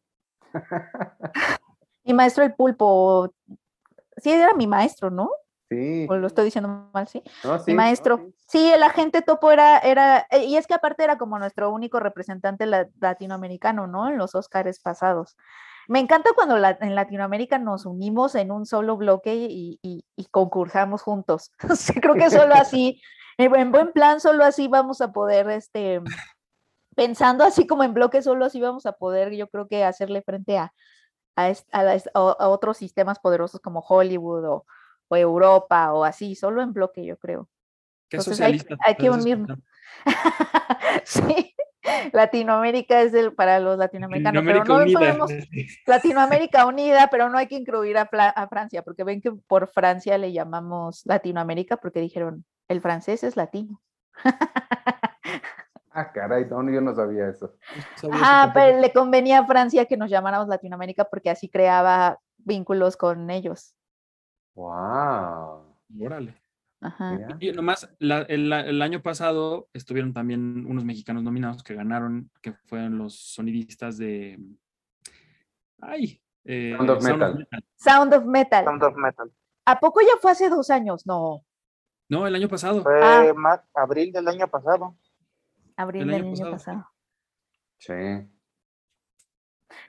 [2.06, 3.34] mi maestro el pulpo.
[4.16, 5.30] Sí, era mi maestro, ¿no?
[5.70, 6.08] Sí.
[6.10, 7.22] O lo estoy diciendo mal, sí.
[7.68, 8.32] Mi maestro.
[8.48, 8.72] sí.
[8.72, 12.66] el agente topo era, era, eh, y es que aparte era como nuestro único representante
[12.66, 14.10] latinoamericano, ¿no?
[14.10, 15.38] En los Óscares pasados.
[15.88, 19.80] Me encanta cuando en Latinoamérica nos unimos en un solo bloque y,
[20.32, 21.52] concursamos juntos.
[22.02, 23.02] creo que solo así,
[23.38, 26.02] en buen plan, solo así vamos a poder, este,
[26.96, 30.58] pensando así como en bloque, solo así vamos a poder, yo creo que hacerle frente
[30.58, 30.74] a,
[31.36, 31.54] a,
[32.14, 34.66] a otros sistemas poderosos como Hollywood o,
[35.10, 37.50] o Europa o así, solo en bloque, yo creo.
[38.10, 39.60] Entonces hay, que unirnos.
[41.04, 41.54] sí,
[42.14, 45.18] Latinoamérica es el para los latinoamericanos, pero no unida.
[45.86, 50.18] Latinoamérica unida, pero no hay que incluir a, a, Francia, porque ven que por Francia
[50.18, 53.82] le llamamos Latinoamérica porque dijeron, el francés es latino.
[55.92, 57.54] ah, caray, no, yo no sabía eso.
[58.12, 63.30] ah, pero le convenía a Francia que nos llamáramos Latinoamérica porque así creaba vínculos con
[63.30, 63.76] ellos.
[64.60, 65.64] ¡Wow!
[66.02, 66.36] Órale.
[66.82, 67.18] Ajá.
[67.40, 73.16] Y nomás, el, año pasado estuvieron también unos mexicanos nominados que ganaron, que fueron los
[73.16, 74.38] sonidistas de.
[75.80, 76.22] ¡Ay!
[76.44, 77.48] Eh, Sound, of Metal.
[77.78, 78.66] Sound of Metal.
[78.66, 79.32] Sound of Metal.
[79.66, 81.06] ¿A poco ya fue hace dos años?
[81.06, 81.46] No.
[82.10, 82.84] No, el año pasado.
[82.84, 83.64] Fue ah.
[83.76, 84.98] abril del año pasado.
[85.78, 86.86] Abril del año, pasado.
[87.78, 87.94] Sí.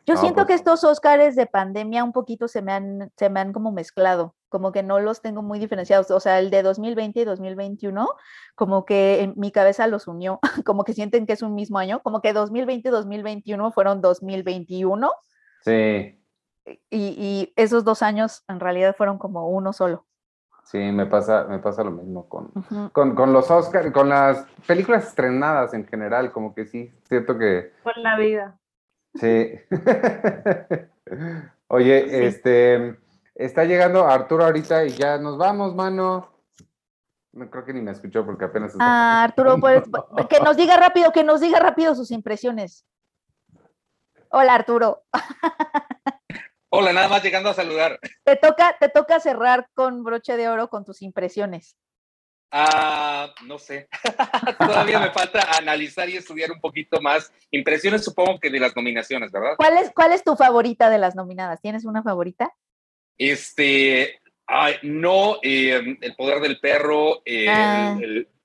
[0.06, 3.40] Yo siento que pues estos Óscares de pandemia un poquito se me han, se me
[3.40, 6.10] han como mezclado, como que no los tengo muy diferenciados.
[6.10, 8.08] O sea, el de 2020 y 2021,
[8.54, 12.02] como que en mi cabeza los unió, como que sienten que es un mismo año,
[12.02, 15.10] como que 2020 y 2021 fueron 2021.
[15.64, 16.16] Sí.
[16.90, 20.06] Y, esos dos años en realidad fueron como uno solo.
[20.64, 22.52] Sí, me pasa, me pasa lo mismo con,
[22.92, 27.72] con, con, los Oscars, con las películas estrenadas en general, como que sí, siento que...
[27.82, 28.60] Por la vida.
[29.14, 29.52] Sí.
[31.66, 32.96] Oye, este,
[33.44, 36.30] está llegando Arturo ahorita y ya nos vamos, mano.
[37.32, 38.74] No creo que ni me escuchó porque apenas.
[38.78, 39.82] Ah, Arturo, pues,
[40.28, 42.84] que nos diga rápido, que nos diga rápido sus impresiones.
[44.30, 45.04] Hola, Arturo.
[46.72, 47.98] Hola, nada más llegando a saludar.
[48.24, 51.76] Te toca, te toca cerrar con broche de oro con tus impresiones.
[52.52, 53.88] Ah, no sé.
[54.58, 57.32] Todavía me falta analizar y estudiar un poquito más.
[57.50, 59.54] Impresiones, supongo que de las nominaciones, ¿verdad?
[59.56, 61.60] ¿Cuál es, cuál es tu favorita de las nominadas?
[61.60, 62.52] ¿Tienes una favorita?
[63.20, 64.18] Este,
[64.82, 67.98] no, em, El Poder del Perro, ah.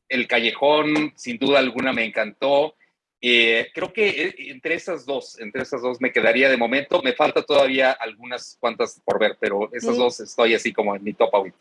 [0.09, 2.75] el, Callejón, sin duda alguna me encantó.
[3.21, 7.01] Eh, creo que eh, entre esas dos, entre esas dos me quedaría de momento.
[7.01, 11.13] Me falta todavía algunas cuantas por ver, pero esas dos estoy así como en mi
[11.13, 11.57] top ahorita.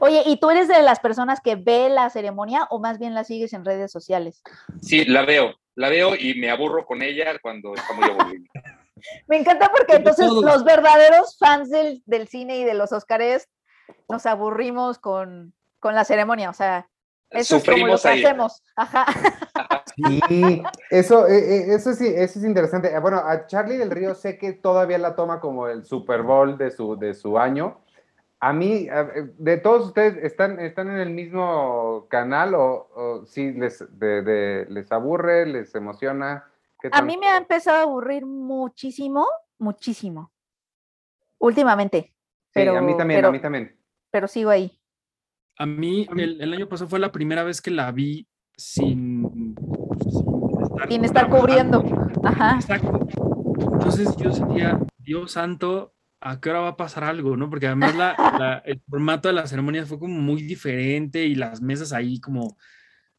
[0.00, 3.22] Oye, ¿y tú eres de las personas que ve la ceremonia o más bien la
[3.22, 4.42] sigues en redes sociales?
[4.82, 8.48] Sí, la veo, la veo y me aburro con ella cuando está muy aburrida.
[9.26, 13.48] Me encanta porque entonces los verdaderos fans del, cine y de los Oscars
[14.08, 16.88] nos aburrimos con, la ceremonia, o sea,
[17.30, 18.62] eso es como lo que hacemos.
[18.76, 19.06] Ajá.
[20.28, 22.96] Sí, eso, eh, eh, eso, sí, eso es interesante.
[23.00, 26.70] Bueno, a Charlie del Río sé que todavía la toma como el Super Bowl de
[26.70, 27.80] su, de su año,
[28.40, 28.88] a mí,
[29.38, 35.44] de todos ustedes, ¿están, están en el mismo canal o, o sí les, les aburre,
[35.46, 36.44] les emociona?
[36.92, 39.26] A mí me ha empezado a aburrir muchísimo,
[39.58, 40.32] muchísimo.
[41.38, 42.14] Últimamente.
[42.52, 43.78] Pero, sí, a mí también, a mí también.
[44.10, 44.80] Pero sigo ahí.
[45.58, 49.54] A mí, el, el, año pasado fue la primera vez que la vi sin,
[50.88, 51.84] sin estar, cubriendo.
[52.22, 52.54] Ajá.
[52.54, 53.08] Exacto.
[53.72, 57.50] Entonces yo sentía, Dios santo, a qué hora va a pasar algo, ¿no?
[57.50, 61.92] Porque además la, el formato de la ceremonia fue como muy diferente y las mesas
[61.92, 62.56] ahí como,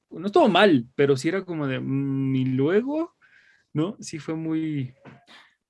[0.10, 3.16] no estuvo mal, pero sí era como de, mm, y luego,
[3.80, 3.96] ¿no?
[4.00, 4.94] Sí fue muy...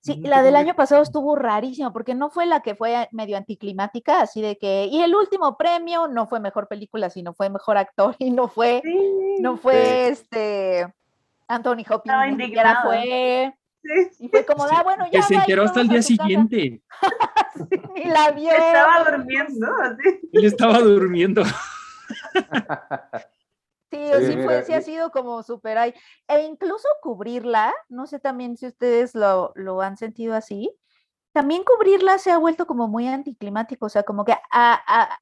[0.02, 4.22] Sí, la del año pasado estuvo rarísimo porque no fue la que fue medio anticlimática,
[4.22, 8.16] así de que, y el último premio no fue mejor película, sino fue mejor actor
[8.18, 8.82] y no fue,
[9.40, 10.88] no fue este
[11.48, 13.54] Anthony Hopkins, era fue
[14.20, 15.20] y fue como, ah, bueno, ya.
[15.20, 16.82] Que se enteró hasta el día siguiente.
[17.96, 18.52] ni la vio.
[18.52, 19.68] Estaba durmiendo.
[20.34, 21.44] Él estaba durmiendo.
[23.92, 25.94] Sí, sí, fue, sí ha sido como súper ahí.
[26.28, 30.78] E incluso cubrirla, no sé también si ustedes lo, lo, han sentido así,
[31.32, 35.20] también cubrirla se ha vuelto como muy anticlimático, o sea, como que a,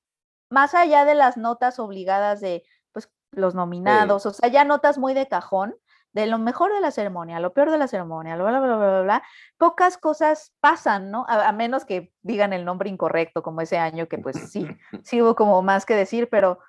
[0.49, 5.13] más allá de las notas obligadas de pues los nominados, o sea, ya notas muy
[5.13, 5.76] de cajón,
[6.13, 9.01] de lo mejor de la ceremonia, lo peor de la ceremonia, bla, bla, bla, bla,
[9.01, 9.24] bla,
[9.57, 11.26] pocas cosas pasan, ¿no?
[11.28, 14.68] A, menos que digan el nombre incorrecto, como ese año, que pues sí,
[15.03, 16.59] sí hubo como más que decir, pero,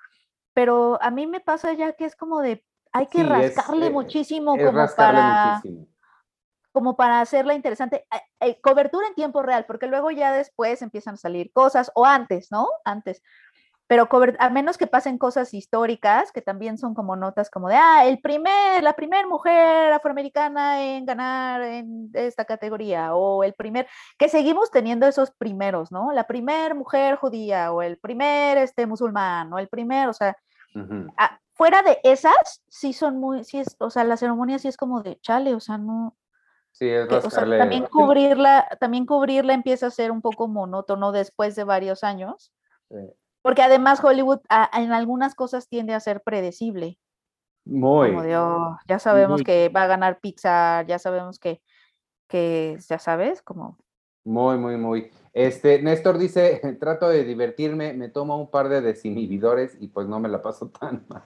[0.59, 4.57] pero a mí me pasa ya que es como de, hay que rascarle eh, muchísimo
[4.57, 5.61] como para...
[6.73, 11.13] como para hacerla interesante, eh, eh, cobertura en tiempo real, porque luego ya después empiezan
[11.13, 12.67] a salir cosas, o antes, ¿no?
[12.83, 13.21] Antes,
[13.89, 14.07] pero
[14.37, 18.19] a menos que pasen cosas históricas, que también son como notas como de, ah, el
[18.19, 23.87] primer, la primera mujer afroamericana en ganar en esta categoría, o el primer,
[24.19, 26.11] que seguimos teniendo esos primeros, ¿no?
[26.11, 30.37] La primera mujer judía, o el primer este, musulmán, o el primer, o sea,
[31.53, 35.01] fuera de esas, sí son muy, sí es, o sea, la ceremonia sí es como
[35.01, 36.15] de chale, o sea, no,
[36.71, 41.55] Sí, es o sea, también cubrirla, también cubrirla empieza a ser un poco monótono después
[41.55, 42.53] de varios años.
[42.89, 42.97] Sí.
[43.41, 44.39] Porque además Hollywood
[44.73, 46.97] en algunas cosas tiende a ser predecible.
[47.65, 48.09] Muy.
[48.09, 51.61] Como de, oh, ya sabemos que va a ganar Pixar, ya sabemos que,
[52.27, 53.77] que, ya sabes, como...
[54.25, 55.11] Muy, muy, muy.
[55.33, 60.19] Este, Néstor dice, trato de divertirme, me tomo un par de desinhibidores y pues no
[60.19, 61.23] me la paso tan mal.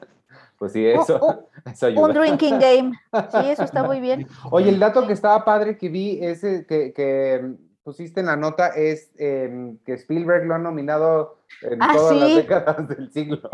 [0.57, 2.01] Pues sí, eso, eso ayuda.
[2.01, 2.91] Un drinking game.
[3.31, 4.27] Sí, eso está muy bien.
[4.51, 8.69] Oye, el dato que estaba padre que vi es que, que pusiste en la nota
[8.69, 13.49] es em, que Spielberg lo ha nominado en ah, todas las décadas del siglo.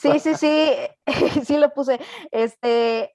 [0.00, 0.72] Sí, sí, sí,
[1.44, 2.00] sí lo puse.
[2.30, 3.12] Este,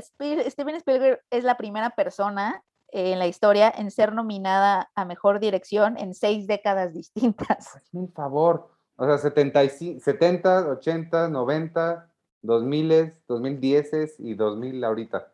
[0.00, 2.62] Steven Spielberg es la primera persona
[2.92, 7.78] en la historia en ser nominada a mejor dirección en seis décadas distintas.
[7.92, 12.10] Un favor, o sea, 75, 70, 80, 90,
[12.42, 15.32] 2000, 2010 y 2000 ahorita.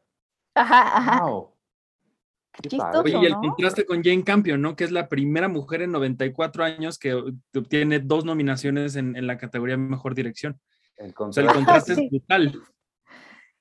[0.55, 1.27] Ajá, ajá.
[1.27, 1.59] Wow
[2.63, 4.75] y el contraste con Jane Campion, ¿no?
[4.75, 9.77] Que es la primera mujer en 94 años que obtiene dos nominaciones en, la categoría
[9.77, 10.59] Mejor Dirección.
[10.97, 12.63] El contraste, o sea, el contraste es brutal.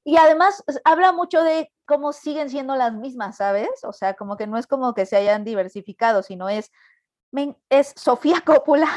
[0.08, 3.68] Y además habla mucho de cómo siguen siendo las mismas, ¿sabes?
[3.84, 6.72] O sea, como que no es como que se hayan diversificado, sino es,
[7.70, 8.88] es Sofía Coppola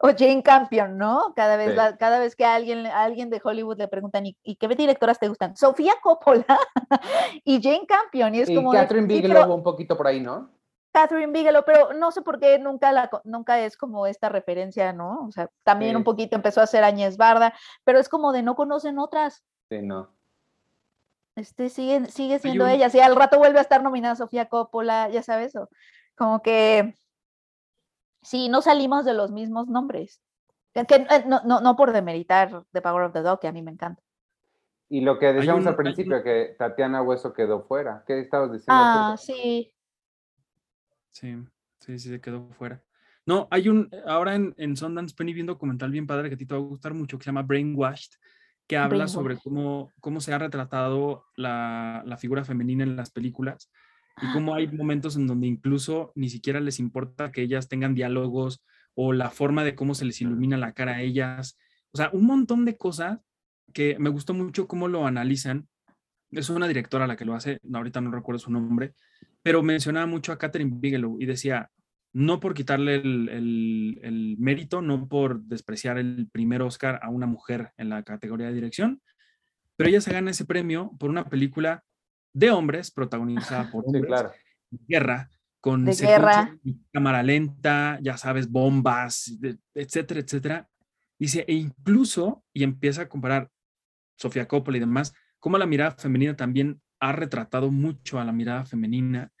[0.00, 1.32] o Jane Campion, ¿no?
[1.34, 5.18] Cada vez, cada vez que a alguien, alguien de Hollywood le preguntan, ¿y, qué directoras
[5.18, 5.56] te gustan?
[5.56, 6.44] Sofía Coppola
[7.42, 8.34] y Jane Campion.
[8.34, 8.70] Y es como.
[8.70, 10.50] Catherine Bigelow un poquito por ahí, ¿no?
[10.92, 15.26] Catherine Bigelow, pero no sé por qué nunca, la, nunca es como esta referencia, ¿no?
[15.26, 18.54] O sea, también un poquito empezó a hacer Añez Barda, pero es como de no
[18.54, 19.42] conocen otras.
[19.78, 20.10] Sí, no.
[21.36, 22.90] Este sigue, sigue siendo ella.
[22.90, 25.68] Si al rato vuelve a estar nominada Sofía Coppola, ya sabes, o,
[26.14, 26.94] como que
[28.24, 30.20] Sí, no salimos de los mismos nombres.
[30.72, 33.62] Que, eh, no, no, no, por demeritar The Power of the Dog, que a mí
[33.62, 34.02] me encanta.
[34.88, 38.02] Y lo que decíamos al principio, que Tatiana Hueso quedó fuera.
[38.06, 38.82] ¿Qué estabas diciendo?
[38.82, 39.72] Ah, sí.
[41.10, 41.36] Sí,
[41.78, 42.82] sí, sí, se quedó fuera.
[43.26, 46.38] No, hay un, ahora en, en Sundance Penny vi un documental bien padre que a
[46.38, 48.12] ti te va a gustar mucho, que se llama Brainwashed,
[48.66, 53.70] que habla sobre cómo, cómo se ha retratado la, la figura femenina en las películas
[54.22, 58.64] y cómo hay momentos en donde incluso ni siquiera les importa que ellas tengan diálogos
[58.94, 61.58] o la forma de cómo se les ilumina la cara a ellas.
[61.92, 63.18] O sea, un montón de cosas
[63.72, 65.68] que me gustó mucho cómo lo analizan.
[66.30, 68.94] Es una directora la que lo hace, ahorita no recuerdo su nombre,
[69.42, 71.70] pero mencionaba mucho a Catherine Bigelow y decía,
[72.14, 77.26] no por quitarle el, el, el, mérito, no por despreciar el primer Oscar a una
[77.26, 79.02] mujer en la categoría de dirección,
[79.76, 81.84] pero ella se gana ese premio por una película
[82.32, 84.32] de hombres, protagonizada por hombres, claro.
[84.70, 85.28] guerra,
[85.60, 85.88] con
[86.92, 89.36] cámara lenta, ya sabes, bombas,
[89.74, 90.68] etcétera, etcétera.
[91.18, 93.50] Dice, e incluso, y empieza a comparar
[94.16, 98.64] Sofía Coppola y demás, cómo la mirada femenina también ha retratado mucho a la mirada
[98.64, 99.32] femenina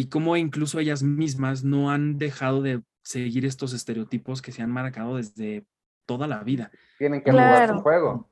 [0.00, 4.70] y cómo incluso ellas mismas no han dejado de seguir estos estereotipos que se han
[4.70, 5.66] marcado desde
[6.06, 6.70] toda la vida.
[6.96, 8.26] Tienen que jugar su juego.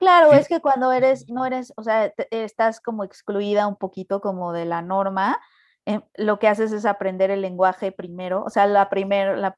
[0.00, 4.52] Claro, es que cuando eres, no eres, o sea, estás como excluida un poquito como
[4.52, 5.38] de la norma,
[5.84, 8.90] em, lo que haces es aprender el lenguaje primero, o sea, la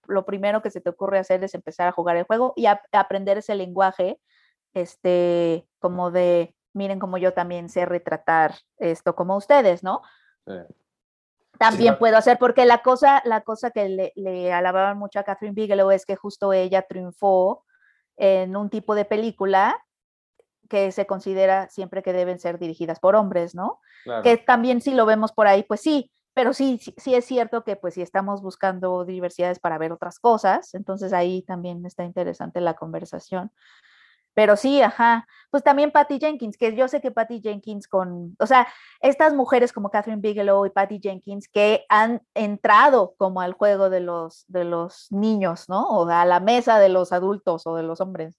[0.09, 3.38] lo primero que se te ocurre hacer es empezar a jugar el juego y aprender
[3.38, 4.20] ese lenguaje,
[4.74, 10.02] este, como de, miren como yo también sé retratar esto como ustedes, ¿no?
[11.59, 15.54] También puedo hacer, porque la cosa, la cosa que le, le alababan mucho a Catherine
[15.54, 17.64] Bigelow es que justo ella triunfó
[18.16, 19.76] en un tipo de película
[20.68, 23.80] que se considera siempre que deben ser dirigidas por hombres, ¿no?
[24.22, 27.76] Que también si lo vemos por ahí, pues sí, pero sí, sí, es cierto que
[27.76, 32.74] pues si estamos buscando diversidades para ver otras cosas, entonces ahí también está interesante la
[32.74, 33.50] conversación.
[34.34, 38.46] Pero sí, ajá, pues también Patty Jenkins, que yo sé que Patty Jenkins con, o
[38.46, 38.68] sea,
[39.00, 44.00] estas mujeres como Catherine Bigelow y Patty Jenkins que han entrado como al juego de
[44.00, 45.88] los, de los niños, ¿no?
[45.88, 48.38] O a la mesa de los adultos o de los hombres.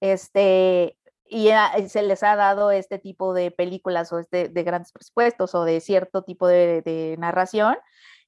[0.00, 0.96] Este,
[1.32, 1.48] y
[1.88, 5.80] se les ha dado este tipo de películas o este, de grandes presupuestos o de
[5.80, 7.76] cierto tipo de, narración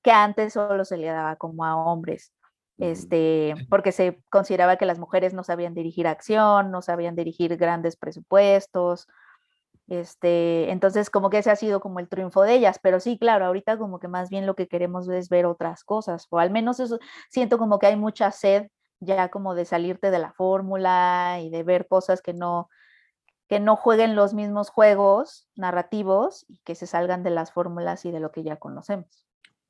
[0.02, 2.32] que antes solo se le daba como a hombres.
[2.78, 7.96] Este, porque se consideraba que las mujeres no sabían dirigir acción, no sabían dirigir grandes
[7.96, 9.06] presupuestos,
[9.86, 13.44] este, entonces como que ese ha sido como el triunfo de ellas, pero sí, claro,
[13.44, 16.80] ahorita como que más bien lo que queremos es ver otras cosas, o al menos
[16.80, 16.98] eso
[17.28, 18.68] siento como que hay mucha sed
[19.00, 22.70] ya como de salirte de la fórmula y de ver cosas que no,
[23.48, 28.10] que no jueguen los mismos juegos narrativos y que se salgan de las fórmulas y
[28.10, 29.26] de lo que ya conocemos.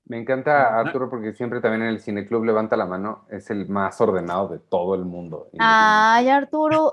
[0.06, 3.98] Me encanta Arturo porque siempre también en el cineclub levanta la mano, es el más
[4.00, 5.48] ordenado de todo el mundo.
[5.58, 6.92] Ay, Arturo,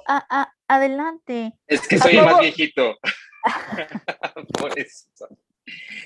[0.68, 1.54] adelante.
[1.68, 2.96] Es que soy el más viejito.
[4.58, 5.08] Por eso.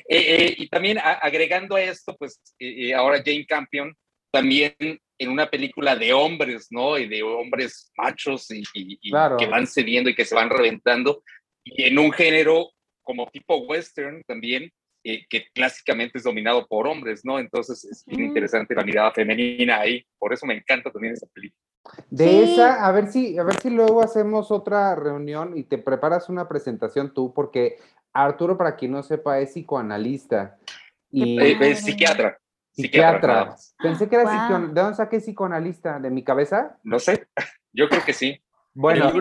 [0.08, 3.96] Eh, eh, y también agregando a esto, pues eh, ahora Jane Campion
[4.32, 4.76] también
[5.18, 6.98] en una película de hombres, ¿no?
[6.98, 8.64] Y de hombres machos y,
[9.00, 11.24] que van cediendo y que se van reventando.
[11.64, 14.72] Y en un género como tipo western también,
[15.08, 17.38] eh, que clásicamente es dominado por hombres, ¿no?
[17.38, 20.04] Entonces es bien interesante la mirada femenina ahí.
[20.18, 21.62] Por eso me encanta también esa película.
[22.10, 26.28] De esa, a ver si, a ver si luego hacemos otra reunión y te preparas
[26.28, 27.78] una presentación tú, porque
[28.14, 30.58] Arturo, para quien no sepa, es psicoanalista.
[31.12, 31.40] Y...
[31.40, 32.40] es psiquiatra.
[32.72, 33.56] Psiquiatra.
[33.78, 34.74] Pensé que era psicoanalista.
[34.74, 36.00] ¿De dónde saqué psicoanalista?
[36.00, 36.80] ¿De mi cabeza?
[36.82, 37.28] No sé.
[37.72, 38.42] Yo creo que sí.
[38.74, 39.12] Bueno,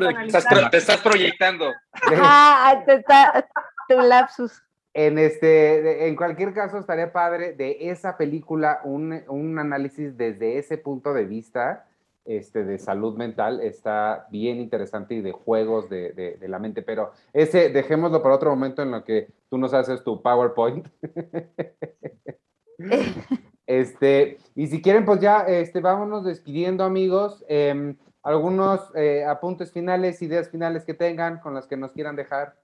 [0.71, 1.71] te estás proyectando.
[2.23, 3.47] Ah, te está
[3.87, 4.65] tu lapsus.
[4.95, 10.79] En, este, en cualquier caso, estaría padre de esa película un, un análisis desde ese
[10.79, 11.89] punto de vista
[12.25, 13.61] este, de salud mental.
[13.61, 18.37] Está bien interesante y de juegos de, de, de la mente, pero ese dejémoslo para
[18.37, 20.87] otro momento en lo que tú nos haces tu PowerPoint.
[23.67, 27.43] Este, y si quieren, pues ya este, vámonos despidiendo, amigos.
[27.49, 32.57] Em, algunos eh, apuntes finales, ideas finales que tengan con las que nos quieran dejar.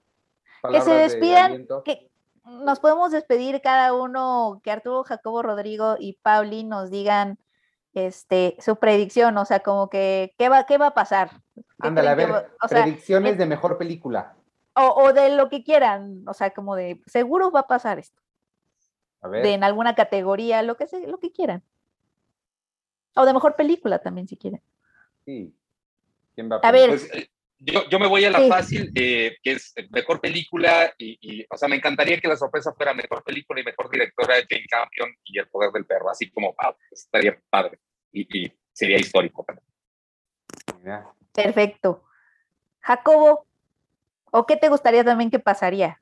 [0.71, 2.10] Que se despidan, que
[2.51, 7.39] nos podemos despedir cada uno, que Arturo, Jacobo, Rodrigo y Pauli nos digan
[7.95, 11.31] este, su predicción, o sea, como que, ¿qué va, qué va a pasar?
[11.79, 14.37] Ándale, a ver, predicciones de mejor película.
[14.75, 18.21] O, o, de lo que quieran, o sea, como de, seguro va a pasar esto
[19.29, 21.63] de en alguna categoría, lo que, se, lo que quieran.
[23.15, 24.63] O de mejor película también, si quieren.
[25.25, 25.55] Sí.
[26.35, 26.91] ¿Quién va a, ver.
[26.91, 27.31] Pues, eh,
[27.61, 31.69] yo, yo, me voy a la fácil, eh, que es mejor película, y, o sea,
[31.69, 35.39] me encantaría que la sorpresa fuera mejor película y mejor directora de Jane Campion y
[35.39, 37.79] El Poder del Perro, así como, ah, estaría padre
[38.13, 39.47] y, y sería histórico.
[41.33, 42.05] Perfecto.
[42.81, 43.47] Jacobo,
[44.31, 46.01] ¿o qué te gustaría también que pasaría?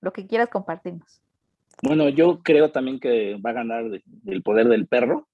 [0.00, 1.20] Lo que quieras compartirnos.
[1.82, 3.84] Bueno, yo creo también que va a ganar
[4.26, 5.26] el poder del perro.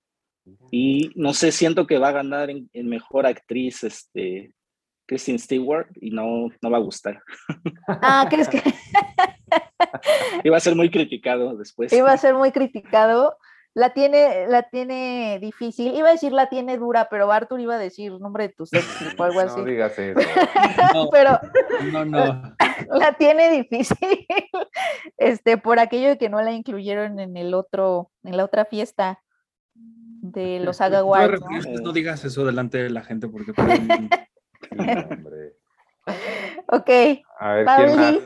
[0.70, 4.52] Y no sé, siento que va a ganar en, mejor actriz este,
[5.06, 7.22] Kristen Stewart y no, no va a gustar.
[7.88, 8.62] Ah, ¿crees que?
[10.44, 11.92] Iba a ser muy criticado después.
[11.92, 13.36] Iba a ser muy criticado
[13.76, 15.94] la tiene, la tiene difícil.
[15.94, 19.04] Iba a decir la tiene dura, pero Arthur iba a decir nombre de tu sexo
[19.18, 19.60] o algo así.
[19.60, 20.18] No digas eso.
[21.12, 21.38] pero
[21.92, 22.56] no, no.
[22.88, 24.26] La tiene difícil.
[25.18, 29.20] Este, por aquello de que no la incluyeron en el otro, en la otra fiesta
[29.74, 31.92] de los Saga ¿no?
[31.92, 33.52] digas eso delante de la gente porque.
[36.68, 36.90] Ok.
[37.38, 38.18] A ver, ¿quién más?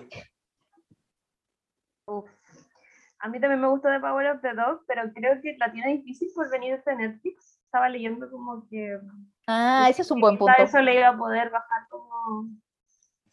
[3.20, 5.98] A mí también me gusta The Power of the Dog, pero creo que la tiene
[5.98, 7.60] difícil por venir de Netflix.
[7.64, 8.98] Estaba leyendo como que...
[9.46, 10.54] Ah, ese es un buen punto.
[10.58, 12.48] Eso le iba a poder bajar como...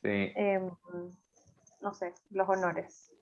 [0.02, 0.32] Sí.
[0.36, 0.70] Em,
[1.82, 3.14] no sé, los honores.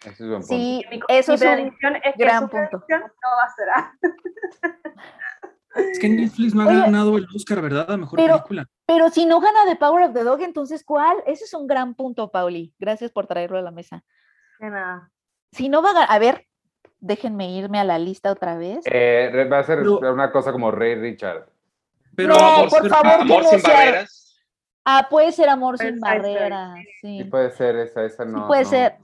[0.00, 1.76] Ese es un buen sí, eso es un
[2.16, 2.84] gran punto.
[2.88, 3.68] No va a ser.
[5.74, 7.90] Es que Netflix no ha ganado el Oscar, ¿verdad?
[7.90, 8.66] A mejor película.
[8.86, 11.16] Pero si no gana The Power of the Dog, entonces ¿cuál?
[11.26, 12.74] Ese es un gran punto, Pauli.
[12.78, 14.02] Gracias por traerlo a la mesa.
[14.58, 15.10] De nada
[15.52, 16.46] si no va a, a ver,
[17.00, 18.84] déjenme irme a la lista otra vez.
[18.86, 21.46] Eh, va a ser una cosa como Rey Richard.
[22.14, 24.44] Pero no, por favor, amor sin barreras.
[24.84, 26.74] Ah, puede ser amor sin barreras.
[27.00, 27.18] Sí.
[27.18, 27.24] sí.
[27.24, 28.38] puede ser esa, esa no.
[28.38, 28.96] Sí puede ser.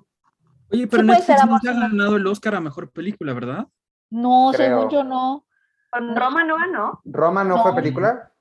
[0.72, 3.66] Oye, pero Netflix no ha ganado el Oscar a mejor película, ¿verdad?
[4.10, 5.46] No, según yo no.
[5.94, 7.00] ¿Con Roma no ganó?
[7.04, 8.32] ¿Roma no, fue película?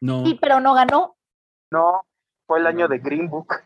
[0.00, 0.24] No.
[0.24, 1.16] Sí, pero no ganó.
[1.72, 2.06] No,
[2.46, 3.56] fue el año de Green Book.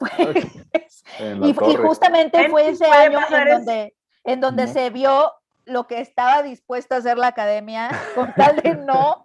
[1.42, 5.32] y, justamente fue ese año en donde, en donde se vio
[5.66, 9.22] lo que estaba dispuesta a hacer la academia con tal de no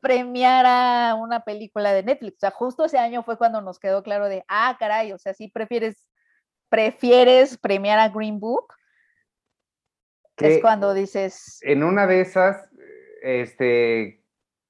[0.00, 2.36] premiar a una película de Netflix.
[2.36, 5.34] O sea, justo ese año fue cuando nos quedó claro de, ah, caray, o sea,
[5.34, 6.08] si prefieres,
[6.70, 8.72] prefieres premiar a Green Book.
[10.36, 11.58] es cuando dices...
[11.62, 12.69] En una de esas,
[13.22, 14.24] este,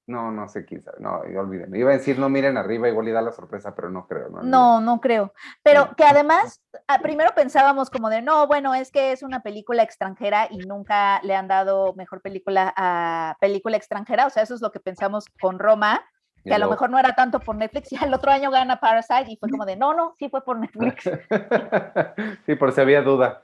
[0.07, 0.97] No, no sé quién sabe.
[0.99, 1.75] No, olviden.
[1.75, 4.29] Iba a decir no miren arriba, igual y da la sorpresa, pero no creo.
[4.29, 5.33] No, no, no creo.
[5.63, 9.83] Pero que además, ah, primero pensábamos como de, no, bueno, es que es una película
[9.83, 14.25] extranjera y nunca le han dado mejor película a película extranjera.
[14.25, 16.01] O sea, eso es lo que pensamos con Roma,
[16.43, 19.31] que a lo mejor no era tanto por Netflix y el otro año gana Parasite
[19.31, 21.03] y fue como de, no, no, sí fue por Netflix.
[22.45, 23.43] sí, por si había duda.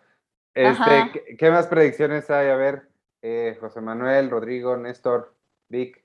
[0.57, 2.49] Este, ¿qué, más predicciones hay?
[2.49, 2.89] A ver,
[3.21, 5.33] eh, José Manuel, Rodrigo, Néstor,
[5.69, 6.03] Vic.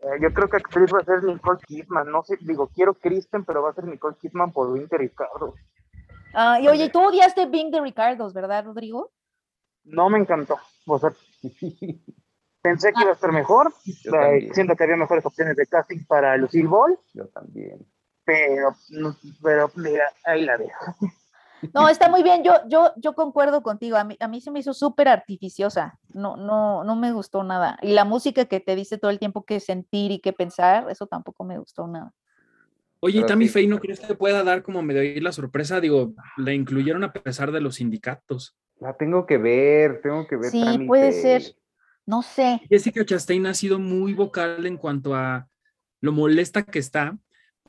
[0.00, 2.10] Eh, yo creo que actriz va a ser Nicole Kidman.
[2.10, 5.54] No sé, digo, quiero Kristen, pero va a ser Nicole Kidman por Bing de Ricardo.
[6.34, 9.12] Ah, y oye, tú odiaste Bing de Ricardo, ¿verdad, Rodrigo?
[9.84, 10.58] No me encantó.
[10.86, 11.12] O sea,
[12.62, 13.72] pensé que iba a estar mejor.
[14.52, 16.98] siento que había mejores opciones de casting para Lucille Ball.
[17.12, 17.86] Yo también.
[18.24, 18.74] Pero,
[19.42, 20.96] pero mira, ahí la dejo.
[21.72, 22.42] No, está muy bien.
[22.42, 23.96] Yo, yo, yo concuerdo contigo.
[23.96, 25.98] A mí, a mí se me hizo súper artificiosa.
[26.12, 27.78] No, no, no me gustó nada.
[27.82, 31.06] Y la música que te dice todo el tiempo que sentir y que pensar, eso
[31.06, 32.12] tampoco me gustó nada.
[33.00, 35.80] Oye, ¿y Tammy Faye no crees que pueda dar como medio ahí la sorpresa?
[35.80, 38.56] Digo, la incluyeron a pesar de los sindicatos.
[38.80, 40.50] La tengo que ver, tengo que ver.
[40.50, 41.54] Sí, puede ser.
[42.06, 42.62] No sé.
[42.68, 45.48] Jessica Chastain ha sido muy vocal en cuanto a
[46.00, 47.18] lo molesta que está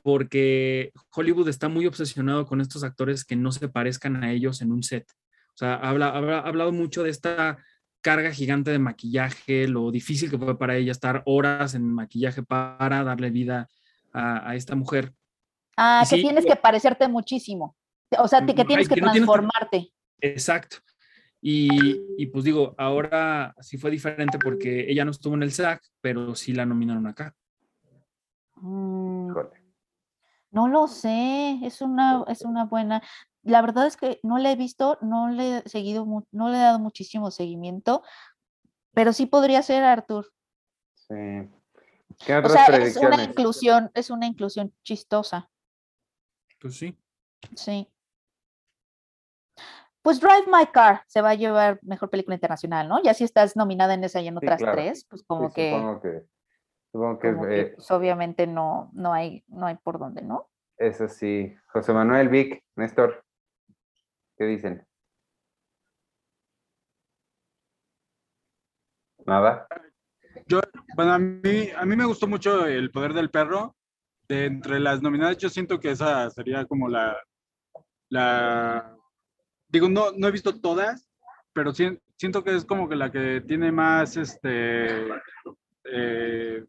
[0.06, 4.70] porque Hollywood está muy obsesionado con estos actores que no se parezcan a ellos en
[4.70, 5.04] un set.
[5.48, 7.58] O sea, habla, ha hablado mucho de esta
[8.02, 13.02] carga gigante de maquillaje, lo difícil que fue para ella estar horas en maquillaje para
[13.02, 13.68] darle vida
[14.12, 15.12] a, esta mujer.
[15.76, 17.74] Ah, que tienes que parecerte muchísimo.
[18.16, 19.92] O sea, que tienes que transformarte.
[20.20, 20.76] Exacto.
[21.42, 21.68] Y,
[22.16, 26.36] y, pues digo, ahora sí fue diferente porque ella no estuvo en el SAG, pero
[26.36, 27.34] sí la nominaron acá.
[28.54, 29.32] Mm.
[30.56, 33.02] No lo sé, es una, es una buena.
[33.42, 36.60] La verdad es que no le he visto, no le he seguido, no le he
[36.60, 38.02] dado muchísimo seguimiento,
[38.94, 40.32] pero sí podría ser Arthur.
[40.94, 41.14] Sí.
[42.24, 45.50] ¿Qué o sea, es una inclusión, es una inclusión chistosa.
[46.58, 46.96] Pues sí.
[47.54, 47.86] Sí.
[50.00, 53.02] Pues Drive My Car se va a llevar mejor película internacional, ¿no?
[53.02, 56.26] Ya si estás nominada en esa y en otras tres, pues como que que,
[57.48, 60.48] eh, pues, obviamente no, no, hay, no hay por dónde, ¿no?
[60.76, 61.54] Eso sí.
[61.68, 63.24] José Manuel, Vic, Néstor,
[64.36, 64.86] ¿qué dicen?
[69.24, 69.66] Nada.
[70.46, 70.60] Yo,
[70.94, 73.74] bueno, a mí, a mí me gustó mucho El Poder del Perro.
[74.28, 77.16] De entre las nominadas, yo siento que esa sería como la,
[78.08, 78.96] la,
[79.68, 81.08] digo, no, no he visto todas,
[81.52, 85.08] pero siento que es como que la que tiene más, este,
[85.84, 86.64] eh,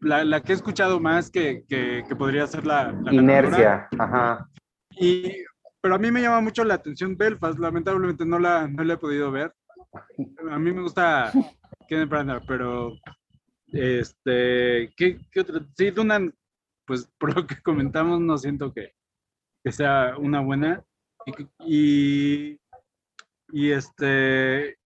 [0.00, 3.88] la, que he escuchado más que, que, podría ser la, inercia.
[3.98, 4.48] Ajá.
[4.90, 5.32] Y,
[5.80, 8.98] pero a mí me llama mucho la atención Belfast, lamentablemente no la, no la he
[8.98, 9.54] podido ver.
[10.50, 11.32] A mí me gusta
[11.88, 12.92] Kenneth Branagh, pero
[13.68, 15.60] este, ¿qué, qué otro?
[15.76, 16.34] Sí, Dunan,
[16.86, 18.92] pues por lo que comentamos, no siento que,
[19.64, 20.84] que sea una buena.
[21.64, 22.58] Y,
[23.48, 24.78] y, este,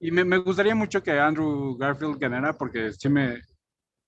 [0.00, 3.42] y me, me, gustaría mucho que Andrew Garfield ganara porque sí me,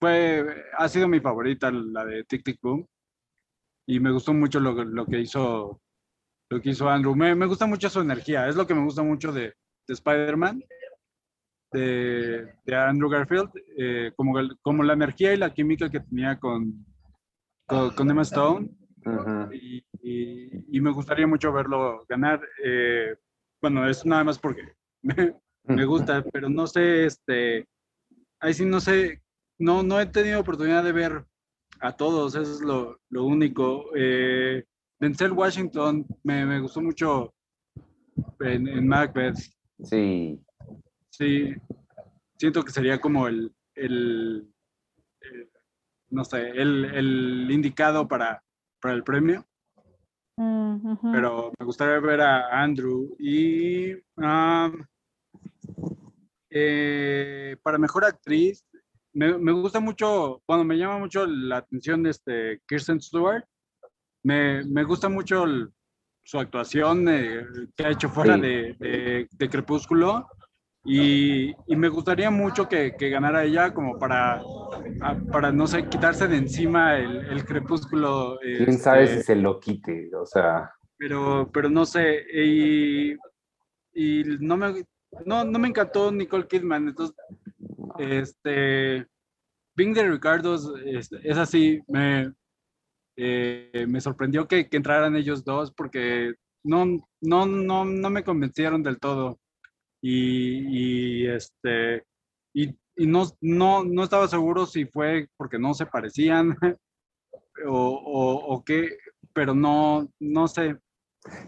[0.02, 0.44] fue,
[0.76, 2.84] ha sido mi favorita la de Tic Tic Boom
[3.86, 5.80] y me gustó mucho lo, lo que hizo
[6.50, 7.14] lo que hizo Andrew.
[7.14, 9.54] Me, me, gusta mucho su energía, es lo que me gusta mucho de,
[9.86, 10.60] de Spider-Man,
[11.70, 16.84] de, de, Andrew Garfield, eh, como, como la energía y la química que tenía con,
[17.64, 18.70] con, Emma Stone.
[19.52, 22.40] y, y, me gustaría mucho verlo ganar.
[22.64, 23.14] Eh,
[23.60, 24.62] bueno, es nada más porque
[25.02, 25.32] me,
[25.62, 27.68] me, gusta, pero no sé, este,
[28.40, 29.21] ahí sí no sé
[29.62, 31.24] no, no he tenido oportunidad de ver
[31.80, 33.90] a todos, eso es lo, lo único.
[33.94, 34.64] Eh,
[34.98, 37.32] Denzel Washington me, me, gustó mucho
[38.40, 39.38] en, en, Macbeth.
[39.84, 40.40] Sí.
[41.10, 41.54] Sí,
[42.36, 44.48] siento que sería como el, el,
[46.10, 48.42] no sé, el, el, indicado para,
[48.80, 49.46] para el premio.
[50.36, 54.84] Mm, Pero me gustaría ver a Andrew y um,
[56.50, 58.64] eh, para mejor actriz
[59.14, 63.44] me, me, gusta mucho, cuando me llama mucho la atención este Kirsten Stewart,
[64.22, 65.44] me, me gusta mucho
[66.24, 67.44] su actuación eh,
[67.76, 70.28] que ha hecho fuera de, de, Crepúsculo
[70.84, 74.42] y, y, me gustaría mucho que, que, ganara ella como para,
[75.30, 78.38] para, no sé, quitarse de encima el, el Crepúsculo.
[78.40, 80.10] ¿Quién sabe si este, se lo quite?
[80.14, 80.72] O sea...
[80.96, 83.12] Pero, pero no sé, y,
[83.92, 84.84] y no, me,
[85.26, 87.16] no, no me encantó Nicole Kidman, entonces
[88.02, 89.06] este,
[89.74, 92.32] Bing de Ricardo es, así, me,
[93.16, 96.34] eh, me sorprendió que, entraran ellos dos porque
[96.64, 96.84] no,
[97.20, 99.38] no, no, no me convencieron del todo.
[100.04, 102.04] Y, este,
[102.52, 106.56] y, y no, no, no estaba seguro si fue porque no se parecían
[107.66, 108.88] o, o, qué,
[109.32, 110.76] pero no, no sé.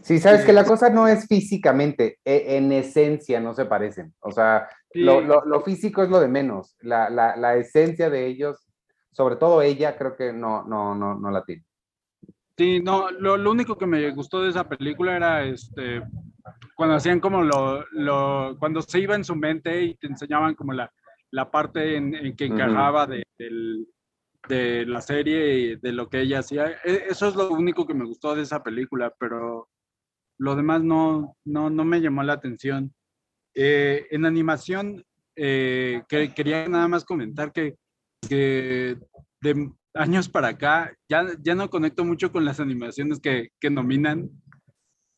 [0.02, 4.14] Sí, sabes que la cosa no es físicamente, e, en esencia no se parecen.
[4.20, 6.76] O sea, lo, lo, lo, físico es lo de menos.
[6.80, 8.66] La, la, la, esencia de ellos,
[9.12, 11.64] sobre todo ella, creo que no, no, no, no la tiene.
[12.56, 16.02] Sí, no, lo, lo, único que me gustó de esa película era este
[16.74, 20.72] cuando hacían como lo, lo cuando se iba en su mente y te enseñaban como
[20.72, 20.92] la,
[21.30, 23.24] la parte en, que encajaba de,
[24.48, 26.70] de, la serie y de lo que ella hacía.
[26.84, 29.68] E, eso es lo único que me gustó de esa película, pero
[30.38, 32.94] lo demás no, no, no me llamó la atención.
[33.54, 35.04] Eh, en animación,
[35.36, 37.76] eh, que, quería nada más comentar que,
[38.28, 38.98] que
[39.40, 44.30] de años para acá ya, ya no conecto mucho con las animaciones que, que nominan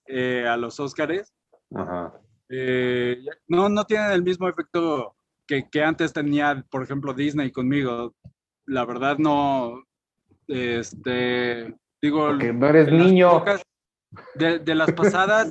[0.06, 1.32] eh, a los Óscares.
[1.70, 5.16] no, no tienen el mismo efecto
[5.46, 8.14] que, que, antes tenía, por ejemplo, Disney conmigo.
[8.66, 9.82] La verdad no,
[10.48, 12.36] este, digo...
[12.38, 13.44] Que no eres niño.
[14.34, 15.50] de, de, las pasadas,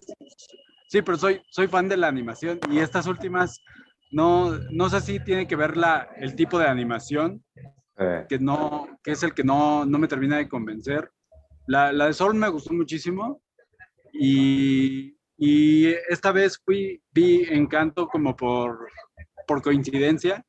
[0.88, 3.62] sí, pero soy, soy fan de la animación y estas últimas,
[4.12, 7.44] no, no sé si tiene que ver la, el tipo de animación,
[7.98, 8.26] eh.
[8.28, 11.12] que, no, que es el que no, no me termina de convencer.
[11.68, 13.42] La, la de Sol me gustó muchísimo
[14.14, 18.88] y, y esta vez fui, vi Encanto como por
[19.46, 20.46] por coincidencia,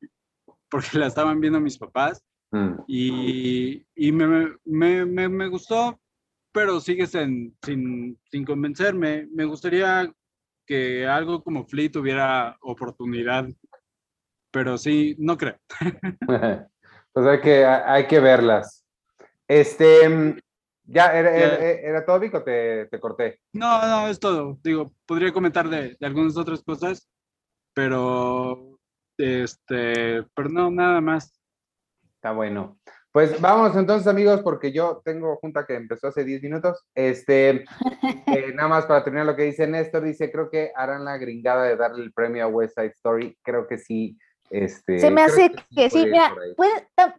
[0.69, 2.21] porque la estaban viendo mis papás
[2.51, 2.73] mm.
[2.87, 5.99] y, y me, me, me, me, gustó,
[6.51, 9.27] pero sigue sin, sin, sin convencerme.
[9.31, 10.11] Me gustaría
[10.67, 13.47] que algo como Flea tuviera oportunidad,
[14.51, 15.57] pero sí, no creo.
[17.13, 18.85] pues hay que, hay que verlas.
[19.47, 20.35] Este,
[20.83, 22.43] ¿ya era, era, todo, Vico?
[22.43, 23.39] Te, te corté.
[23.53, 24.59] No, no, es todo.
[24.61, 27.09] Digo, podría comentar de, de algunas otras cosas,
[27.73, 28.77] pero
[29.17, 31.33] este, pero no, nada más.
[32.15, 32.77] Está bueno.
[33.11, 36.85] Pues vamos entonces, amigos, porque yo tengo junta que empezó hace 10 minutos.
[36.93, 37.49] Este,
[38.27, 41.63] eh, nada más para terminar lo que dice Néstor, dice, creo que harán la gringada
[41.63, 43.37] de darle el premio a West Side Story.
[43.43, 44.17] Creo que sí.
[44.49, 46.29] Este, Se me hace que, sí, mira,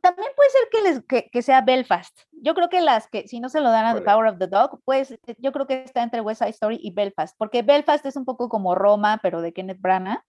[0.00, 2.18] también puede ser que, les, que, sea Belfast.
[2.32, 4.46] Yo creo que las que, si no se lo dan a The Power of the
[4.46, 8.16] Dog, pues yo creo que está entre West Side Story y Belfast, porque Belfast es
[8.16, 10.22] un poco como Roma, pero de Kenneth Branagh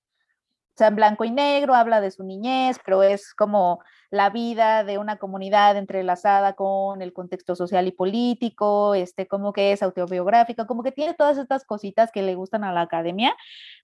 [0.80, 4.98] sea, en blanco y negro, habla de su niñez, pero es como la vida de
[4.98, 10.82] una comunidad entrelazada con el contexto social y político, este, como que es autobiográfica, como
[10.82, 13.36] que tiene todas estas cositas que le gustan a la academia,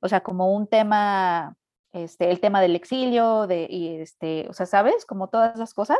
[0.01, 1.55] o sea, como un tema,
[1.93, 5.05] este, el tema del exilio, de, y este, o sea, ¿sabes?
[5.05, 5.99] Como todas esas cosas.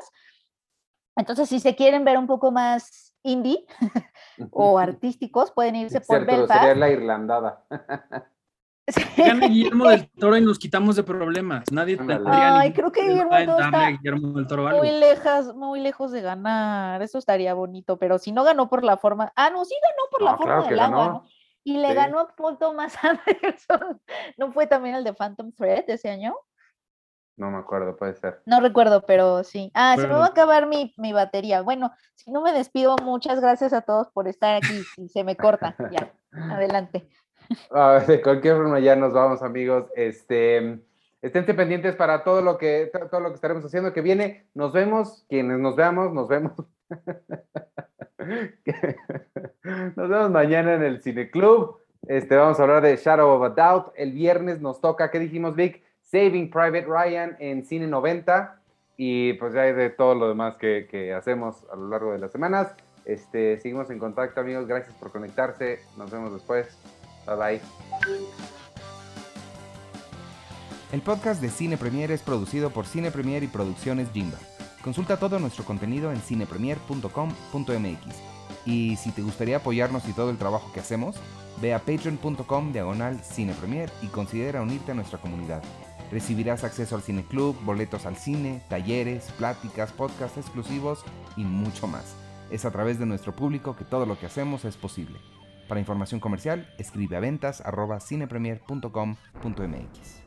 [1.17, 3.65] Entonces, si se quieren ver un poco más indie
[4.51, 6.61] o artísticos, pueden irse por Belfast.
[6.61, 7.63] Sería la irlandada.
[9.17, 11.71] Gana Guillermo del Toro y nos quitamos de problemas.
[11.71, 13.36] Nadie Ay, creo que Guillermo,
[14.33, 17.01] del Toro muy lejos, muy lejos de ganar.
[17.01, 19.33] Eso estaría bonito, pero si no ganó por la forma.
[19.36, 21.25] Ah, no, sí ganó por la forma del agua.
[21.63, 23.99] Y le ganó a Paul Thomas Anderson.
[24.38, 26.36] ¿No fue también el de Phantom Thread ese año?
[27.38, 28.41] No me acuerdo, puede ser.
[28.45, 29.71] No recuerdo, pero sí.
[29.73, 31.61] Ah, se me va a acabar mi, mi, batería.
[31.61, 34.83] Bueno, si no me despido, muchas gracias a todos por estar aquí.
[34.95, 35.75] Y se me corta.
[35.91, 37.09] Ya, adelante.
[38.07, 39.85] De cualquier forma ya nos vamos, amigos.
[39.95, 40.79] Este,
[41.21, 44.47] estén pendientes para todo lo que todo lo que estaremos haciendo que viene.
[44.53, 46.53] Nos vemos, quienes nos veamos, nos vemos.
[49.95, 51.79] nos vemos mañana en el Cine Club.
[52.07, 53.93] Este, vamos a hablar de Shadow of a Doubt.
[53.95, 55.82] El viernes nos toca, ¿qué dijimos, Vic?
[56.01, 58.59] Saving Private Ryan en Cine 90.
[58.97, 62.20] Y pues ya hay de todo lo demás que, que hacemos a lo largo de
[62.20, 62.74] las semanas.
[63.05, 64.67] Este, seguimos en contacto, amigos.
[64.67, 65.79] Gracias por conectarse.
[65.97, 66.78] Nos vemos después.
[67.25, 67.61] Bye bye.
[70.91, 74.37] El podcast de Cine Premier es producido por Cine Premier y Producciones Jimba.
[74.83, 78.15] Consulta todo nuestro contenido en cinepremier.com.mx.
[78.65, 81.15] Y si te gustaría apoyarnos y todo el trabajo que hacemos,
[81.61, 85.63] ve a patreon.com diagonal cinepremier y considera unirte a nuestra comunidad.
[86.11, 91.03] Recibirás acceso al cine club, boletos al cine, talleres, pláticas, podcasts exclusivos
[91.35, 92.15] y mucho más.
[92.51, 95.19] Es a través de nuestro público que todo lo que hacemos es posible.
[95.67, 97.62] Para información comercial, escribe a ventas
[98.00, 100.24] cinepremier.com.mx.